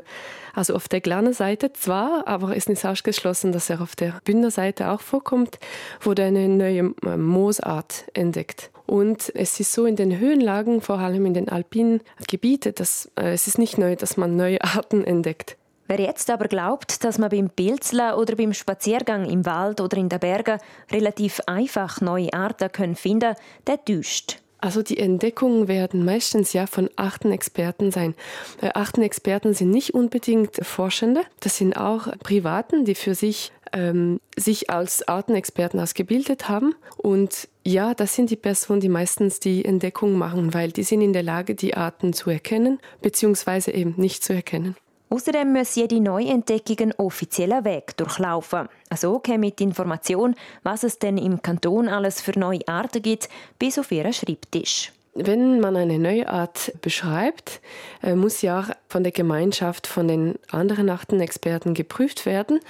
also 0.55 0.75
auf 0.75 0.89
der 0.89 1.03
kleinen 1.03 1.35
Seite 1.35 1.75
zwar, 1.75 2.27
aber 2.27 2.53
es 2.53 2.65
ist 2.65 2.69
nicht 2.71 2.85
ausgeschlossen, 2.87 3.53
dass 3.53 3.69
er 3.69 3.83
auf 3.83 3.95
der 3.95 4.23
Bündner 4.25 4.51
Seite 4.51 4.91
auch 4.91 5.03
vorkommt, 5.03 5.59
wurde 6.01 6.25
eine 6.25 6.49
neue 6.49 6.95
äh, 7.05 7.19
Moosart 7.19 8.07
entdeckt. 8.15 8.71
Und 8.87 9.31
es 9.35 9.61
ist 9.61 9.75
so 9.75 9.85
in 9.85 9.97
den 9.97 10.19
Höhenlagen, 10.19 10.81
vor 10.81 10.99
allem 10.99 11.27
in 11.27 11.35
den 11.35 11.51
alpinen 11.51 12.01
Gebieten, 12.27 12.73
dass 12.75 13.11
äh, 13.17 13.35
es 13.35 13.47
ist 13.47 13.59
nicht 13.59 13.77
neu, 13.77 13.97
dass 13.97 14.17
man 14.17 14.35
neue 14.35 14.65
Arten 14.65 15.05
entdeckt. 15.05 15.59
Wer 15.91 15.99
jetzt 15.99 16.31
aber 16.31 16.47
glaubt, 16.47 17.03
dass 17.03 17.19
man 17.19 17.31
beim 17.31 17.51
Pilzeln 17.51 18.15
oder 18.15 18.37
beim 18.37 18.53
Spaziergang 18.53 19.29
im 19.29 19.45
Wald 19.45 19.81
oder 19.81 19.97
in 19.97 20.09
den 20.09 20.21
Bergen 20.21 20.61
relativ 20.93 21.41
einfach 21.49 22.01
neue 22.01 22.33
Arten 22.33 22.71
können 22.71 22.95
finden 22.95 23.35
der 23.67 23.85
täuscht. 23.85 24.39
Also 24.59 24.85
die 24.85 24.99
Entdeckungen 24.99 25.67
werden 25.67 26.05
meistens 26.05 26.53
ja 26.53 26.69
von 26.69 26.91
achten 26.95 27.33
Experten 27.33 27.91
sein. 27.91 28.15
Achten 28.73 29.03
Experten 29.03 29.53
sind 29.53 29.71
nicht 29.71 29.93
unbedingt 29.93 30.65
Forschende, 30.65 31.23
das 31.41 31.57
sind 31.57 31.77
auch 31.77 32.07
Privaten, 32.21 32.85
die 32.85 32.95
für 32.95 33.17
sich 33.17 33.51
ähm, 33.73 34.21
sich 34.37 34.71
als 34.71 35.09
Artenexperten 35.09 35.81
ausgebildet 35.81 36.49
haben. 36.49 36.77
Und 36.99 37.49
ja, 37.67 37.95
das 37.95 38.15
sind 38.15 38.31
die 38.31 38.37
Personen, 38.37 38.79
die 38.79 38.89
meistens 38.89 39.41
die 39.41 39.65
Entdeckung 39.65 40.13
machen, 40.17 40.55
weil 40.55 40.71
die 40.71 40.85
sind 40.85 41.01
in 41.01 41.13
der 41.13 41.25
Lage, 41.25 41.57
die 41.57 41.75
Arten 41.75 42.13
zu 42.13 42.31
erkennen, 42.31 42.79
beziehungsweise 43.03 43.73
eben 43.73 43.95
nicht 43.97 44.23
zu 44.23 44.33
erkennen. 44.33 44.77
Außerdem 45.13 45.53
muss 45.53 45.75
jede 45.75 46.01
Neuentdeckung 46.01 46.79
einen 46.79 46.93
offiziellen 46.93 47.65
Weg 47.65 47.97
durchlaufen. 47.97 48.69
Also 48.91 49.19
käme 49.19 49.51
die 49.51 49.65
Information, 49.65 50.37
was 50.63 50.85
es 50.85 51.01
denn 51.01 51.19
im 51.19 51.43
Kanton 51.43 51.89
alles 51.89 52.21
für 52.21 52.39
neue 52.39 52.67
Arten 52.69 53.03
gibt, 53.03 53.29
bis 53.59 53.77
auf 53.77 53.91
ihren 53.91 54.13
Schreibtisch. 54.13 54.93
Wenn 55.13 55.59
man 55.59 55.77
eine 55.77 55.99
neue 55.99 56.29
Art 56.29 56.73
beschreibt, 56.83 57.61
äh, 58.01 58.15
muss 58.15 58.43
ja 58.43 58.61
auch 58.61 58.69
von 58.89 59.03
der 59.03 59.11
Gemeinschaft, 59.11 59.89
von 59.89 60.07
den 60.07 60.39
anderen 60.53 60.89
Artenexperten 60.89 61.75
geprüft 61.75 62.27
werden 62.27 62.61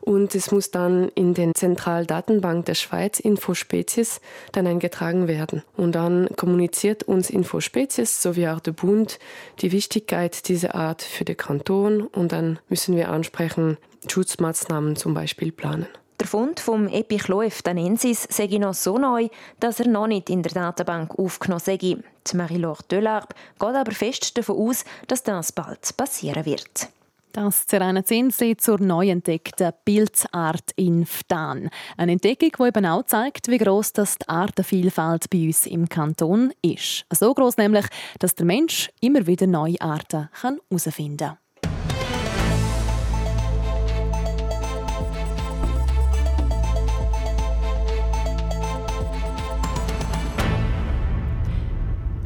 und 0.00 0.34
es 0.34 0.50
muss 0.50 0.70
dann 0.70 1.10
in 1.10 1.34
den 1.34 1.54
Zentraldatenbank 1.54 2.64
der 2.64 2.74
Schweiz 2.74 3.20
Infospezies 3.20 4.22
dann 4.52 4.66
eingetragen 4.66 5.28
werden. 5.28 5.62
Und 5.76 5.94
dann 5.94 6.28
kommuniziert 6.36 7.02
uns 7.02 7.28
Infospezies 7.28 8.22
sowie 8.22 8.48
auch 8.48 8.60
der 8.60 8.72
Bund 8.72 9.18
die 9.60 9.70
Wichtigkeit 9.70 10.48
dieser 10.48 10.74
Art 10.74 11.02
für 11.02 11.26
den 11.26 11.36
Kanton 11.36 12.02
und 12.02 12.32
dann 12.32 12.58
müssen 12.70 12.96
wir 12.96 13.10
ansprechen 13.10 13.76
Schutzmaßnahmen 14.08 14.96
zum 14.96 15.12
Beispiel 15.12 15.52
planen. 15.52 15.86
Der 16.20 16.26
Fund 16.26 16.60
vom 16.60 16.86
Epichloef 16.86 17.62
danensis 17.62 18.28
sei 18.28 18.46
noch 18.58 18.74
so 18.74 18.98
neu, 18.98 19.28
dass 19.58 19.80
er 19.80 19.88
noch 19.88 20.06
nicht 20.06 20.28
in 20.28 20.42
der 20.42 20.52
Datenbank 20.52 21.18
aufgenommen 21.18 21.62
sei. 21.64 21.96
Marie-Laure 22.34 22.82
Delarbe 22.90 23.34
geht 23.58 23.74
aber 23.74 23.92
fest 23.92 24.36
davon 24.36 24.58
aus, 24.58 24.84
dass 25.06 25.22
das 25.22 25.50
bald 25.50 25.96
passieren 25.96 26.44
wird. 26.44 26.90
Das 27.32 27.64
Serena 27.66 28.04
Zinsli 28.04 28.54
zur 28.54 28.80
neu 28.80 29.08
entdeckten 29.08 29.72
Pilzart 29.86 30.72
in 30.76 31.06
Ftan. 31.06 31.70
Eine 31.96 32.12
Entdeckung, 32.12 32.50
die 32.58 32.68
eben 32.68 32.84
auch 32.84 33.06
zeigt, 33.06 33.48
wie 33.48 33.58
gross 33.58 33.94
das 33.94 34.18
die 34.18 34.28
Artenvielfalt 34.28 35.30
bei 35.30 35.46
uns 35.46 35.64
im 35.64 35.88
Kanton 35.88 36.52
ist. 36.60 37.06
So 37.10 37.32
gross 37.32 37.56
nämlich, 37.56 37.86
dass 38.18 38.34
der 38.34 38.44
Mensch 38.44 38.90
immer 39.00 39.26
wieder 39.26 39.46
neue 39.46 39.80
Arten 39.80 40.28
herausfinden 40.42 41.28
kann. 41.28 41.38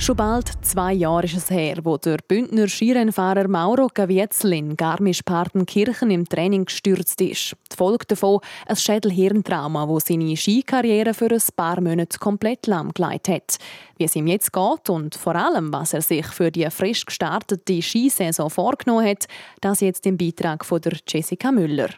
Schon 0.04 0.16
bald 0.16 0.52
zwei 0.60 0.92
Jahre 0.92 1.24
ist 1.24 1.34
es 1.34 1.50
her, 1.50 1.78
wo 1.82 1.96
der 1.96 2.18
Bündner 2.28 2.68
Skirennfahrer 2.68 3.48
Mauro 3.48 3.88
in 3.96 4.76
Garmisch-Partenkirchen 4.76 6.10
im 6.10 6.28
Training 6.28 6.66
gestürzt 6.66 7.22
ist. 7.22 7.56
Die 7.72 7.76
Folge 7.76 8.04
davon 8.08 8.40
ein 8.66 8.76
Schädelhirntrauma, 8.76 9.88
wo 9.88 9.98
seine 9.98 10.36
Skikarriere 10.36 11.14
für 11.14 11.32
ein 11.32 11.42
paar 11.56 11.80
Monate 11.80 12.18
komplett 12.18 12.66
lahmgelegt 12.66 13.28
hat. 13.28 13.56
Wie 13.96 14.04
es 14.04 14.14
ihm 14.14 14.26
jetzt 14.26 14.52
geht 14.52 14.90
und 14.90 15.14
vor 15.14 15.36
allem, 15.36 15.72
was 15.72 15.94
er 15.94 16.02
sich 16.02 16.26
für 16.26 16.50
die 16.50 16.68
frisch 16.70 17.06
gestartete 17.06 17.80
Skisaison 17.80 18.50
vorgenommen 18.50 19.08
hat, 19.08 19.24
das 19.62 19.80
jetzt 19.80 20.04
im 20.04 20.18
Beitrag 20.18 20.66
von 20.66 20.82
Jessica 21.08 21.50
Müller. 21.50 21.88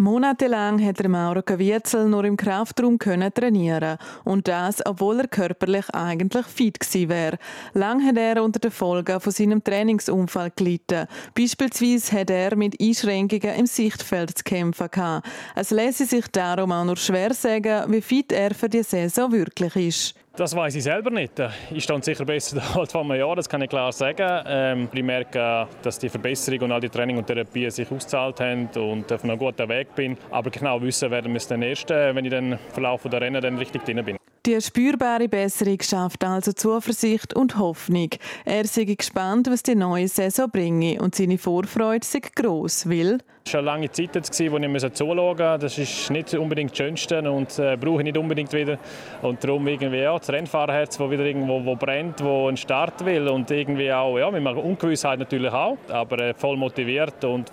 Monatelang 0.00 0.82
hat 0.82 0.98
der 0.98 1.10
Mauro 1.10 1.42
Caviezel 1.42 2.08
nur 2.08 2.24
im 2.24 2.36
Kraftraum 2.36 2.98
können 2.98 3.34
trainieren 3.34 3.98
und 4.24 4.48
das, 4.48 4.84
obwohl 4.86 5.20
er 5.20 5.28
körperlich 5.28 5.90
eigentlich 5.90 6.46
fit 6.46 6.80
gewesen 6.80 7.10
wäre. 7.10 7.38
Lang 7.74 8.02
hat 8.06 8.16
er 8.16 8.42
unter 8.42 8.60
den 8.60 8.70
Folgen 8.70 9.20
von 9.20 9.30
seinem 9.30 9.62
Trainingsunfall 9.62 10.52
gelitten. 10.56 11.06
Beispielsweise 11.34 12.18
hat 12.18 12.30
er 12.30 12.56
mit 12.56 12.80
Einschränkungen 12.80 13.56
im 13.56 13.66
Sichtfeld 13.66 14.38
zu 14.38 14.44
kämpfen 14.44 14.88
gehabt. 14.90 15.28
Es 15.54 15.70
lässt 15.70 15.98
sich 15.98 16.26
darum 16.28 16.72
auch 16.72 16.84
nur 16.84 16.96
schwer 16.96 17.34
sagen, 17.34 17.92
wie 17.92 18.00
fit 18.00 18.32
er 18.32 18.54
für 18.54 18.70
die 18.70 18.82
Saison 18.82 19.30
wirklich 19.32 19.76
ist. 19.76 20.19
Das 20.36 20.54
weiß 20.54 20.74
ich 20.76 20.84
selber 20.84 21.10
nicht. 21.10 21.32
Ich 21.72 21.84
stand 21.84 22.04
sicher 22.04 22.24
besser 22.24 22.62
als 22.76 22.92
vor 22.92 23.02
einem 23.02 23.18
Jahr, 23.18 23.34
das 23.34 23.48
kann 23.48 23.62
ich 23.62 23.68
klar 23.68 23.92
sagen. 23.92 24.44
Ähm, 24.46 24.88
ich 24.92 25.02
merke, 25.02 25.66
dass 25.82 25.98
die 25.98 26.08
Verbesserung 26.08 26.60
und 26.62 26.72
all 26.72 26.80
die 26.80 26.88
Training 26.88 27.18
und 27.18 27.26
Therapie 27.26 27.68
sich 27.70 27.90
ausgezahlt 27.90 28.40
haben 28.40 28.68
und 28.76 29.12
auf 29.12 29.24
einem 29.24 29.36
guten 29.36 29.68
Weg 29.68 29.94
bin. 29.94 30.16
Aber 30.30 30.50
genau 30.50 30.80
wissen 30.80 31.10
werden 31.10 31.32
wir 31.32 31.38
es 31.38 31.48
dann 31.48 31.62
erst, 31.62 31.90
äh, 31.90 32.14
wenn 32.14 32.24
ich 32.24 32.30
den 32.30 32.58
Verlauf 32.72 33.02
der 33.02 33.20
Rennen 33.20 33.42
dann 33.42 33.58
richtig 33.58 33.84
drin 33.84 34.04
bin. 34.04 34.16
Die 34.46 34.58
spürbare 34.58 35.28
Besserung 35.28 35.82
schafft 35.82 36.24
also 36.24 36.52
Zuversicht 36.52 37.34
und 37.34 37.58
Hoffnung. 37.58 38.08
Er 38.46 38.64
sei 38.64 38.84
gespannt, 38.84 39.48
was 39.50 39.62
die 39.62 39.74
neue 39.74 40.08
Saison 40.08 40.48
bringe 40.50 41.02
und 41.02 41.14
seine 41.14 41.36
Vorfreude 41.36 42.06
sei 42.06 42.20
gross, 42.34 42.88
weil 42.88 43.18
es 43.50 43.54
war 43.54 43.60
eine 43.60 43.66
lange 43.66 43.90
Zeit, 43.90 44.14
wo 44.14 44.18
ich 44.18 44.94
zuschauen 44.94 45.16
musste. 45.16 45.58
Das 45.58 45.78
ist 45.78 46.10
nicht 46.10 46.34
unbedingt 46.34 46.70
das 46.70 46.78
Schönste 46.78 47.30
und 47.30 47.58
äh, 47.58 47.76
brauche 47.76 47.98
ich 47.98 48.04
nicht 48.04 48.16
unbedingt 48.16 48.52
wieder. 48.52 48.78
Und 49.22 49.42
darum 49.42 49.66
irgendwie 49.66 49.98
ja, 49.98 50.16
das 50.16 50.30
Rennfahrerherz, 50.30 50.96
das 50.96 51.10
wieder 51.10 51.24
irgendwo 51.24 51.64
wo 51.64 51.74
brennt, 51.74 52.22
wo 52.22 52.46
einen 52.46 52.56
Start 52.56 53.04
will 53.04 53.28
und 53.28 53.50
irgendwie 53.50 53.92
auch 53.92 54.16
ja, 54.18 54.30
mit 54.30 54.46
einer 54.46 54.62
Ungewissheit 54.62 55.18
natürlich 55.18 55.52
auch, 55.52 55.76
aber 55.88 56.18
äh, 56.20 56.34
voll 56.34 56.56
motiviert 56.56 57.24
und 57.24 57.50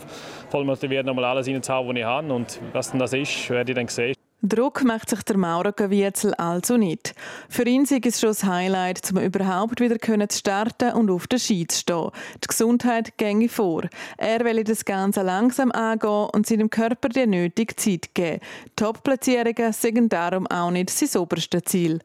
voll 0.50 0.66
motiviert, 0.66 1.06
nochmal 1.06 1.26
alles 1.26 1.48
reinzuhauen, 1.48 1.90
was 1.90 1.96
ich 1.96 2.04
habe. 2.04 2.34
Und 2.34 2.60
was 2.74 2.92
denn 2.92 3.00
das 3.00 3.14
ist, 3.14 3.50
werde 3.50 3.72
ich 3.72 3.76
dann 3.76 3.88
sehen. 3.88 4.17
Druck 4.44 4.84
macht 4.84 5.10
sich 5.10 5.24
der 5.24 5.36
Maurer 5.36 5.72
Gavietzel 5.72 6.36
also 6.36 6.78
nicht. 6.78 7.16
Für 7.50 7.64
ihn 7.64 7.86
ist 7.86 8.06
es 8.06 8.20
schon 8.20 8.30
das 8.30 8.44
Highlight, 8.44 9.12
um 9.12 9.20
überhaupt 9.20 9.80
wieder 9.82 10.00
zu 10.00 10.38
starten 10.38 10.94
und 10.94 11.10
auf 11.10 11.26
der 11.26 11.40
Ski 11.40 11.66
zu 11.66 11.80
stehen. 11.80 12.12
Die 12.44 12.48
Gesundheit 12.48 13.18
ginge 13.18 13.50
vor. 13.50 13.86
Er 14.18 14.46
will 14.46 14.64
das 14.64 14.86
Ganze 14.86 15.24
langsam 15.24 15.72
angehen 15.72 16.30
und 16.32 16.46
seinem 16.46 16.70
Körper 16.70 17.10
die 17.10 17.26
nötige 17.26 17.76
Zeit 17.76 18.14
geben. 18.14 18.40
Top-Platzierungen 18.76 19.74
sind 19.74 20.14
darum 20.14 20.46
auch 20.46 20.70
nicht 20.70 20.92
sein 20.92 21.20
oberstes 21.20 21.64
Ziel. 21.64 22.00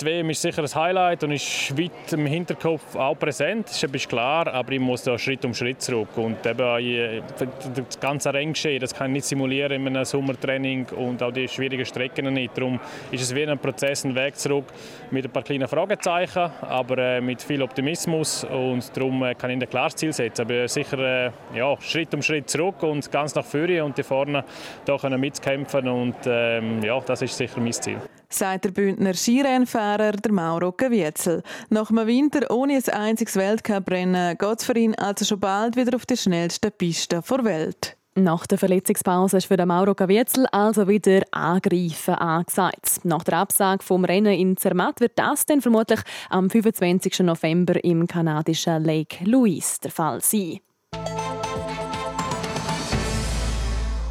Die 0.00 0.04
WM 0.04 0.28
ist 0.28 0.42
sicher 0.42 0.62
ein 0.62 0.74
Highlight 0.74 1.24
und 1.24 1.30
ist 1.30 1.76
weit 1.78 2.12
im 2.12 2.26
Hinterkopf 2.26 2.96
auch 2.96 3.18
präsent, 3.18 3.68
das 3.68 3.82
ist 3.82 4.08
klar, 4.08 4.46
aber 4.48 4.72
ich 4.72 4.80
muss 4.80 5.02
da 5.04 5.18
Schritt 5.18 5.42
um 5.46 5.54
Schritt 5.54 5.80
zurück. 5.80 6.08
Und 6.16 6.44
eben 6.44 7.22
das 7.38 7.98
ganze 7.98 8.34
Renngeschehen, 8.34 8.80
das 8.80 8.94
kann 8.94 9.06
ich 9.08 9.12
nicht 9.14 9.24
simulieren 9.24 9.72
in 9.72 9.86
einem 9.86 10.04
Sommertraining 10.04 10.86
und 10.96 11.22
auch 11.22 11.32
die 11.32 11.48
schwierigen 11.48 11.86
Strecken 11.86 12.32
nicht. 12.34 12.58
Darum 12.58 12.78
ist 13.10 13.22
es 13.22 13.34
wie 13.34 13.46
ein 13.46 13.58
Prozess, 13.58 14.04
ein 14.04 14.14
Weg 14.14 14.36
zurück 14.36 14.66
mit 15.10 15.24
ein 15.24 15.30
paar 15.30 15.42
kleinen 15.42 15.68
Fragezeichen, 15.68 16.50
aber 16.60 16.98
äh, 16.98 17.20
mit 17.22 17.40
viel 17.40 17.62
Optimismus 17.62 18.44
und 18.44 18.94
darum 18.94 19.22
äh, 19.22 19.34
kann 19.34 19.50
ich 19.50 19.62
ein 19.62 19.70
klares 19.70 19.96
Ziel 19.96 20.12
setzen. 20.12 20.42
Aber 20.42 20.68
sicher 20.68 20.98
äh, 20.98 21.30
ja, 21.54 21.74
Schritt 21.80 22.12
um 22.12 22.20
Schritt 22.20 22.50
zurück 22.50 22.82
und 22.82 23.10
ganz 23.10 23.34
nach 23.34 23.44
vorne 23.44 23.82
und 23.82 23.96
die 23.96 24.02
vorne 24.02 24.44
da 24.84 24.98
können 24.98 25.20
mitkämpfen 25.20 25.88
und 25.88 26.16
ähm, 26.26 26.82
ja, 26.82 27.00
das 27.00 27.22
ist 27.22 27.36
sicher 27.36 27.60
mein 27.60 27.72
Ziel 27.72 27.98
sagt 28.28 28.64
der 28.64 28.70
Bündner 28.70 29.14
Skirennfahrer 29.14 30.12
der 30.12 30.32
Mauro 30.32 30.72
Gewietzel. 30.72 31.42
Nach 31.68 31.90
einem 31.90 32.06
Winter 32.06 32.50
ohne 32.50 32.74
ein 32.74 32.88
einziges 32.88 33.36
Weltcuprennen 33.36 34.36
geht 34.38 34.58
es 34.58 34.64
für 34.64 34.76
ihn 34.76 34.94
also 34.94 35.24
schon 35.24 35.40
bald 35.40 35.76
wieder 35.76 35.96
auf 35.96 36.06
die 36.06 36.16
schnellste 36.16 36.70
Piste 36.70 37.22
der 37.28 37.44
Welt. 37.44 37.96
Nach 38.18 38.46
der 38.46 38.56
Verletzungspause 38.56 39.36
ist 39.36 39.46
für 39.46 39.58
den 39.58 39.68
Mauro 39.68 39.94
Gavietzel 39.94 40.46
also 40.50 40.88
wieder 40.88 41.20
Angreifen 41.32 42.14
angesagt. 42.14 43.04
Nach 43.04 43.22
der 43.22 43.36
Absage 43.38 43.84
vom 43.84 44.06
Rennen 44.06 44.32
in 44.32 44.56
Zermatt 44.56 45.00
wird 45.00 45.18
das 45.18 45.44
dann 45.44 45.60
vermutlich 45.60 46.00
am 46.30 46.48
25. 46.48 47.20
November 47.20 47.84
im 47.84 48.06
kanadischen 48.06 48.82
Lake 48.82 49.22
Louise 49.24 49.80
der 49.82 49.90
Fall 49.90 50.22
sein. 50.22 50.60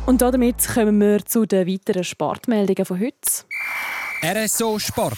Und 0.05 0.21
damit 0.21 0.67
kommen 0.67 1.01
wir 1.01 1.25
zu 1.25 1.47
den 1.47 1.67
weiteren 1.67 2.03
Sportmeldungen 2.03 2.85
von 2.85 2.99
heute. 2.99 3.15
RSO 4.23 4.77
Sport. 4.79 5.17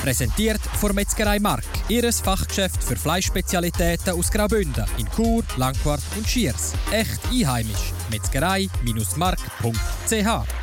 Präsentiert 0.00 0.60
von 0.80 0.94
Metzgerei 0.94 1.38
Mark. 1.38 1.64
Ihres 1.88 2.20
Fachgeschäft 2.20 2.82
für 2.82 2.96
Fleischspezialitäten 2.96 4.14
aus 4.14 4.30
Graubünden 4.30 4.86
in 4.98 5.06
Chur, 5.14 5.44
Langquart 5.56 6.02
und 6.16 6.26
Schiers. 6.26 6.72
Echt 6.90 7.20
einheimisch. 7.30 7.92
Metzgerei-mark.ch 8.10 10.61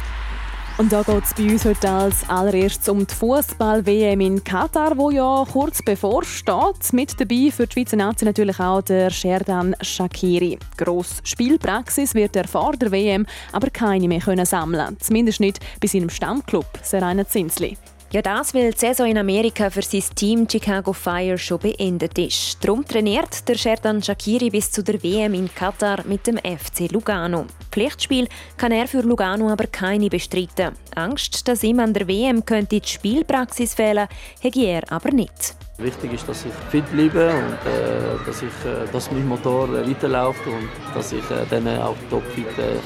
und 0.79 0.93
da 0.93 1.03
geht 1.03 1.25
es 1.25 1.33
bei 1.33 1.43
uns 1.43 1.65
heute 1.65 1.89
als 1.89 2.29
allererstes 2.29 2.87
um 2.87 3.05
die 3.05 3.13
Fußball-WM 3.13 4.21
in 4.21 4.43
Katar, 4.43 4.97
wo 4.97 5.11
ja 5.11 5.45
kurz 5.51 5.81
bevor 5.83 6.23
steht. 6.23 6.93
Mit 6.93 7.19
dabei 7.19 7.51
für 7.51 7.67
die 7.67 7.73
Schweizer 7.73 7.97
Nazi 7.97 8.23
natürlich 8.23 8.59
auch 8.61 8.81
der 8.81 9.09
Sherdan 9.09 9.75
Shakiri. 9.81 10.57
Gross 10.77 11.17
Spielpraxis 11.25 12.15
wird 12.15 12.37
er 12.37 12.47
vor 12.47 12.77
der 12.77 12.91
WM 12.91 13.25
aber 13.51 13.69
keine 13.69 14.07
mehr 14.07 14.21
können 14.21 14.45
sammeln. 14.45 14.95
Zumindest 15.01 15.41
nicht 15.41 15.59
bei 15.81 15.87
seinem 15.87 16.09
Stammclub, 16.09 16.65
Serena 16.81 17.27
Zinsli. 17.27 17.77
Ja, 18.11 18.23
das, 18.23 18.55
weil 18.55 18.71
die 18.71 18.77
Saison 18.79 19.05
in 19.05 19.19
Amerika 19.19 19.69
für 19.69 19.83
sein 19.83 20.01
Team 20.15 20.47
Chicago 20.49 20.93
Fire 20.93 21.37
schon 21.37 21.59
beendet 21.59 22.17
ist. 22.17 22.57
Darum 22.63 22.83
trainiert 22.83 23.47
der 23.47 23.53
Sherdan 23.53 24.01
Shakiri 24.01 24.49
bis 24.49 24.71
zu 24.71 24.83
der 24.83 25.03
WM 25.03 25.35
in 25.35 25.53
Katar 25.53 26.03
mit 26.07 26.25
dem 26.25 26.37
FC 26.37 26.91
Lugano. 26.91 27.45
Pflichtspiel 27.71 28.27
kann 28.57 28.71
er 28.71 28.87
für 28.87 29.01
Lugano 29.01 29.51
aber 29.51 29.67
keine 29.67 30.09
bestreiten. 30.09 30.73
Angst, 30.95 31.47
dass 31.47 31.63
ihm 31.63 31.79
an 31.79 31.93
der 31.93 32.07
WM 32.07 32.43
könnte 32.43 32.79
die 32.79 32.87
Spielpraxis 32.87 33.75
fehlen, 33.75 34.07
hätte 34.41 34.59
er 34.59 34.91
aber 34.91 35.11
nicht. 35.11 35.55
Wichtig 35.77 36.13
ist, 36.13 36.27
dass 36.27 36.45
ich 36.45 36.51
fit 36.71 36.91
bleibe 36.91 37.29
und 37.29 37.53
äh, 37.71 38.25
dass, 38.25 38.41
ich, 38.41 38.47
äh, 38.65 38.91
dass 38.91 39.11
mein 39.11 39.27
Motor 39.27 39.69
äh, 39.69 39.87
weiterläuft 39.87 40.47
und 40.47 40.67
dass 40.95 41.11
ich 41.13 41.23
äh, 41.29 41.45
dann 41.47 41.67
auch 41.79 41.95
topfit 42.09 42.47
äh, 42.57 42.79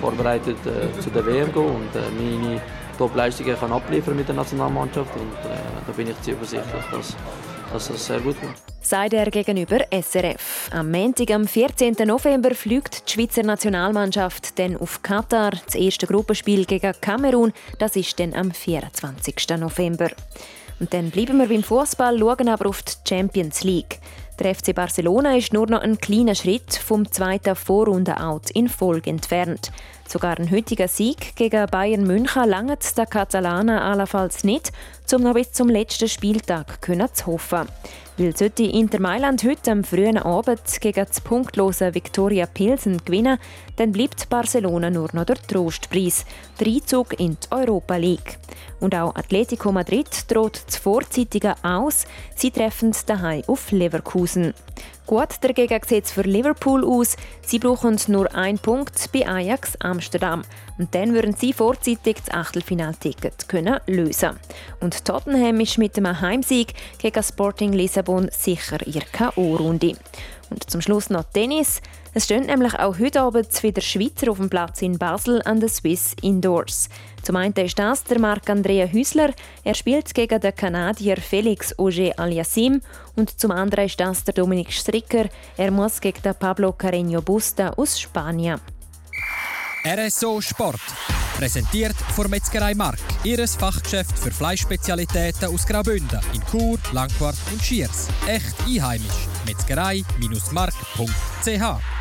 vorbereitet 0.00 0.58
äh, 0.66 1.00
zu 1.00 1.08
der 1.10 1.24
WM 1.24 1.52
gehen 1.52 1.64
und 1.64 1.94
äh, 1.94 2.10
meine 2.18 2.60
Top-Leistungen 2.96 3.56
kann 3.58 3.72
abliefern 3.72 4.16
mit 4.16 4.28
der 4.28 4.34
Nationalmannschaft 4.34 5.14
und 5.14 5.32
äh, 5.50 5.56
da 5.86 5.92
bin 5.92 6.08
ich 6.08 6.20
zuversichtlich, 6.22 6.84
dass, 6.90 7.16
dass 7.72 7.88
das 7.88 8.06
sehr 8.06 8.20
gut 8.20 8.40
wird. 8.42 8.54
Sagt 8.80 9.14
er 9.14 9.30
gegenüber 9.30 9.80
SRF. 9.90 10.70
Am 10.72 10.90
Montag, 10.90 11.30
am 11.32 11.46
14. 11.46 11.96
November, 12.06 12.54
fliegt 12.54 13.08
die 13.08 13.12
Schweizer 13.12 13.42
Nationalmannschaft 13.42 14.58
dann 14.58 14.76
auf 14.76 15.02
Katar. 15.02 15.52
Das 15.64 15.74
erste 15.74 16.06
Gruppenspiel 16.06 16.64
gegen 16.64 16.92
Kamerun, 17.00 17.52
das 17.78 17.96
ist 17.96 18.18
dann 18.20 18.32
am 18.34 18.52
24. 18.52 19.34
November. 19.58 20.10
Und 20.78 20.92
dann 20.92 21.10
bleiben 21.10 21.38
wir 21.38 21.48
beim 21.48 21.62
Fußball, 21.62 22.18
schauen 22.18 22.48
aber 22.48 22.68
auf 22.68 22.82
die 22.82 22.92
Champions 23.08 23.64
League. 23.64 23.98
Der 24.38 24.54
FC 24.54 24.74
Barcelona 24.74 25.36
ist 25.36 25.54
nur 25.54 25.66
noch 25.66 25.80
einen 25.80 25.98
kleinen 25.98 26.34
Schritt 26.34 26.74
vom 26.74 27.10
zweiten 27.10 27.56
Vorrunde-Out 27.56 28.50
in 28.50 28.68
Folge 28.68 29.08
entfernt. 29.08 29.72
Sogar 30.08 30.38
ein 30.38 30.50
heutiger 30.52 30.86
Sieg 30.86 31.34
gegen 31.34 31.66
Bayern 31.66 32.06
München 32.06 32.48
langt 32.48 32.96
der 32.96 33.06
Katalaner 33.06 33.82
allenfalls 33.82 34.44
nicht, 34.44 34.70
um 35.12 35.22
noch 35.22 35.34
bis 35.34 35.50
zum 35.50 35.68
letzten 35.68 36.08
Spieltag 36.08 36.78
zu 37.12 37.26
hoffen. 37.26 37.68
Weil 38.16 38.36
sollte 38.36 38.62
Inter 38.62 39.00
Mailand 39.00 39.42
heute 39.42 39.72
am 39.72 39.82
frühen 39.82 40.16
Abend 40.16 40.80
gegen 40.80 41.04
das 41.04 41.20
punktlose 41.20 41.92
Viktoria 41.94 42.46
Pilsen 42.46 42.98
gewinnen, 43.04 43.38
dann 43.76 43.92
bleibt 43.92 44.28
Barcelona 44.28 44.90
nur 44.90 45.08
noch 45.12 45.24
der 45.24 45.36
Trostpreis, 45.36 46.24
der 46.60 46.68
Einzug 46.68 47.18
in 47.18 47.36
die 47.42 47.54
Europa 47.54 47.96
League. 47.96 48.38
Und 48.80 48.94
auch 48.94 49.14
Atletico 49.16 49.72
Madrid 49.72 50.08
droht 50.28 50.62
das 50.66 50.76
vorzeitige 50.76 51.56
Aus. 51.62 52.06
Sie 52.36 52.50
treffen 52.52 52.94
daheim 53.06 53.42
auf 53.48 53.70
Leverkusen. 53.72 54.54
Gut 55.06 55.36
dagegen 55.40 55.80
sieht 55.86 56.06
es 56.06 56.10
für 56.10 56.22
Liverpool 56.22 56.84
aus. 56.84 57.16
Sie 57.40 57.60
brauchen 57.60 57.96
nur 58.08 58.34
einen 58.34 58.58
Punkt 58.58 58.92
bei 59.12 59.24
Ajax 59.24 59.76
Amsterdam. 59.78 60.42
Und 60.78 60.96
dann 60.96 61.14
würden 61.14 61.36
sie 61.36 61.52
vorzeitig 61.52 62.16
das 62.24 62.34
Achtelfinalticket 62.34 63.48
können 63.48 63.78
lösen 63.86 64.36
Und 64.80 65.04
Tottenham 65.04 65.60
ist 65.60 65.78
mit 65.78 65.96
einem 65.96 66.20
Heimsieg 66.20 66.74
gegen 66.98 67.22
Sporting 67.22 67.72
Lissabon 67.72 68.28
sicher 68.32 68.84
ihr 68.84 69.02
K.O.-Runde. 69.12 69.96
Und 70.50 70.68
zum 70.68 70.80
Schluss 70.80 71.08
noch 71.08 71.24
Tennis. 71.32 71.80
Es 72.16 72.24
stehen 72.24 72.46
nämlich 72.46 72.72
auch 72.78 72.98
heute 72.98 73.20
Abend 73.20 73.62
wieder 73.62 73.82
Schweizer 73.82 74.30
auf 74.30 74.38
dem 74.38 74.48
Platz 74.48 74.80
in 74.80 74.96
Basel 74.96 75.42
an 75.42 75.60
den 75.60 75.68
Swiss 75.68 76.16
Indoors. 76.22 76.88
Zum 77.22 77.36
einen 77.36 77.52
ist 77.52 77.78
das 77.78 78.04
der 78.04 78.18
Marc-Andrea 78.18 78.86
Hüsler. 78.86 79.34
Er 79.64 79.74
spielt 79.74 80.14
gegen 80.14 80.40
den 80.40 80.56
Kanadier 80.56 81.18
Felix 81.18 81.78
Auger 81.78 82.18
Aliassim. 82.18 82.80
Und 83.16 83.38
zum 83.38 83.50
anderen 83.50 83.84
ist 83.84 84.00
das 84.00 84.24
der 84.24 84.32
Dominik 84.32 84.72
Stricker. 84.72 85.28
Er 85.58 85.70
muss 85.70 86.00
gegen 86.00 86.22
den 86.22 86.34
Pablo 86.34 86.70
Carreño 86.70 87.20
Busta 87.20 87.74
aus 87.76 88.00
Spanien. 88.00 88.62
RSO 89.84 90.40
Sport. 90.40 90.80
Präsentiert 91.36 91.96
von 92.14 92.30
Metzgerei 92.30 92.74
Mark, 92.74 92.98
ihres 93.24 93.56
Fachgeschäft 93.56 94.18
für 94.18 94.30
Fleischspezialitäten 94.30 95.52
aus 95.52 95.66
Graubünden 95.66 96.20
in 96.32 96.40
Chur, 96.50 96.78
Langquart 96.92 97.36
und 97.52 97.62
Schiers. 97.62 98.08
Echt 98.26 98.54
einheimisch. 98.66 99.28
Metzgerei-mark.ch 99.44 101.95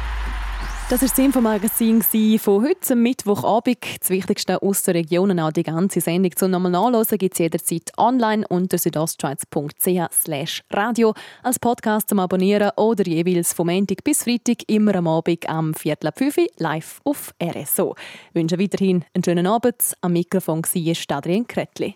das 0.89 1.02
war 1.02 1.10
das 1.10 1.17
Infomagazin 1.17 2.04
von 2.38 2.63
heute, 2.63 2.95
Mittwochabend. 2.95 3.78
Das 4.00 4.10
Wichtigste 4.12 4.62
aus 4.62 4.84
der 4.84 4.93
Region, 4.93 5.39
auch 5.39 5.52
die 5.52 5.63
ganze 5.63 6.00
Sendung 6.00 6.36
zum 6.36 6.52
nochmal 6.52 6.71
nachlesen, 6.71 7.17
gibt 7.17 7.34
es 7.34 7.39
jederzeit 7.39 7.91
online 7.98 8.48
unter 8.48 8.78
südostschweiz.ch 8.78 10.63
radio 10.71 11.13
als 11.41 11.60
Podcast 11.60 12.10
zum 12.10 12.19
Abonnieren 12.19 12.69
oder 12.78 13.04
jeweils 13.06 13.54
vom 13.54 13.67
Montag 13.67 14.04
bis 14.04 14.24
Freitag 14.24 14.58
immer 14.67 14.95
am 14.95 15.08
Abend 15.08 15.50
am 15.50 15.74
Viertel 15.74 16.08
ab 16.08 16.19
5 16.19 16.38
live 16.58 17.02
auf 17.04 17.34
RSO. 17.41 17.95
Ich 18.30 18.36
wünsche 18.36 18.60
weiterhin 18.60 19.04
einen 19.13 19.24
schönen 19.24 19.48
Abend. 19.48 19.95
Am 20.02 20.13
Mikrofon 20.13 20.62
war 20.62 21.17
Adrian 21.17 21.48
Kretli. 21.48 21.95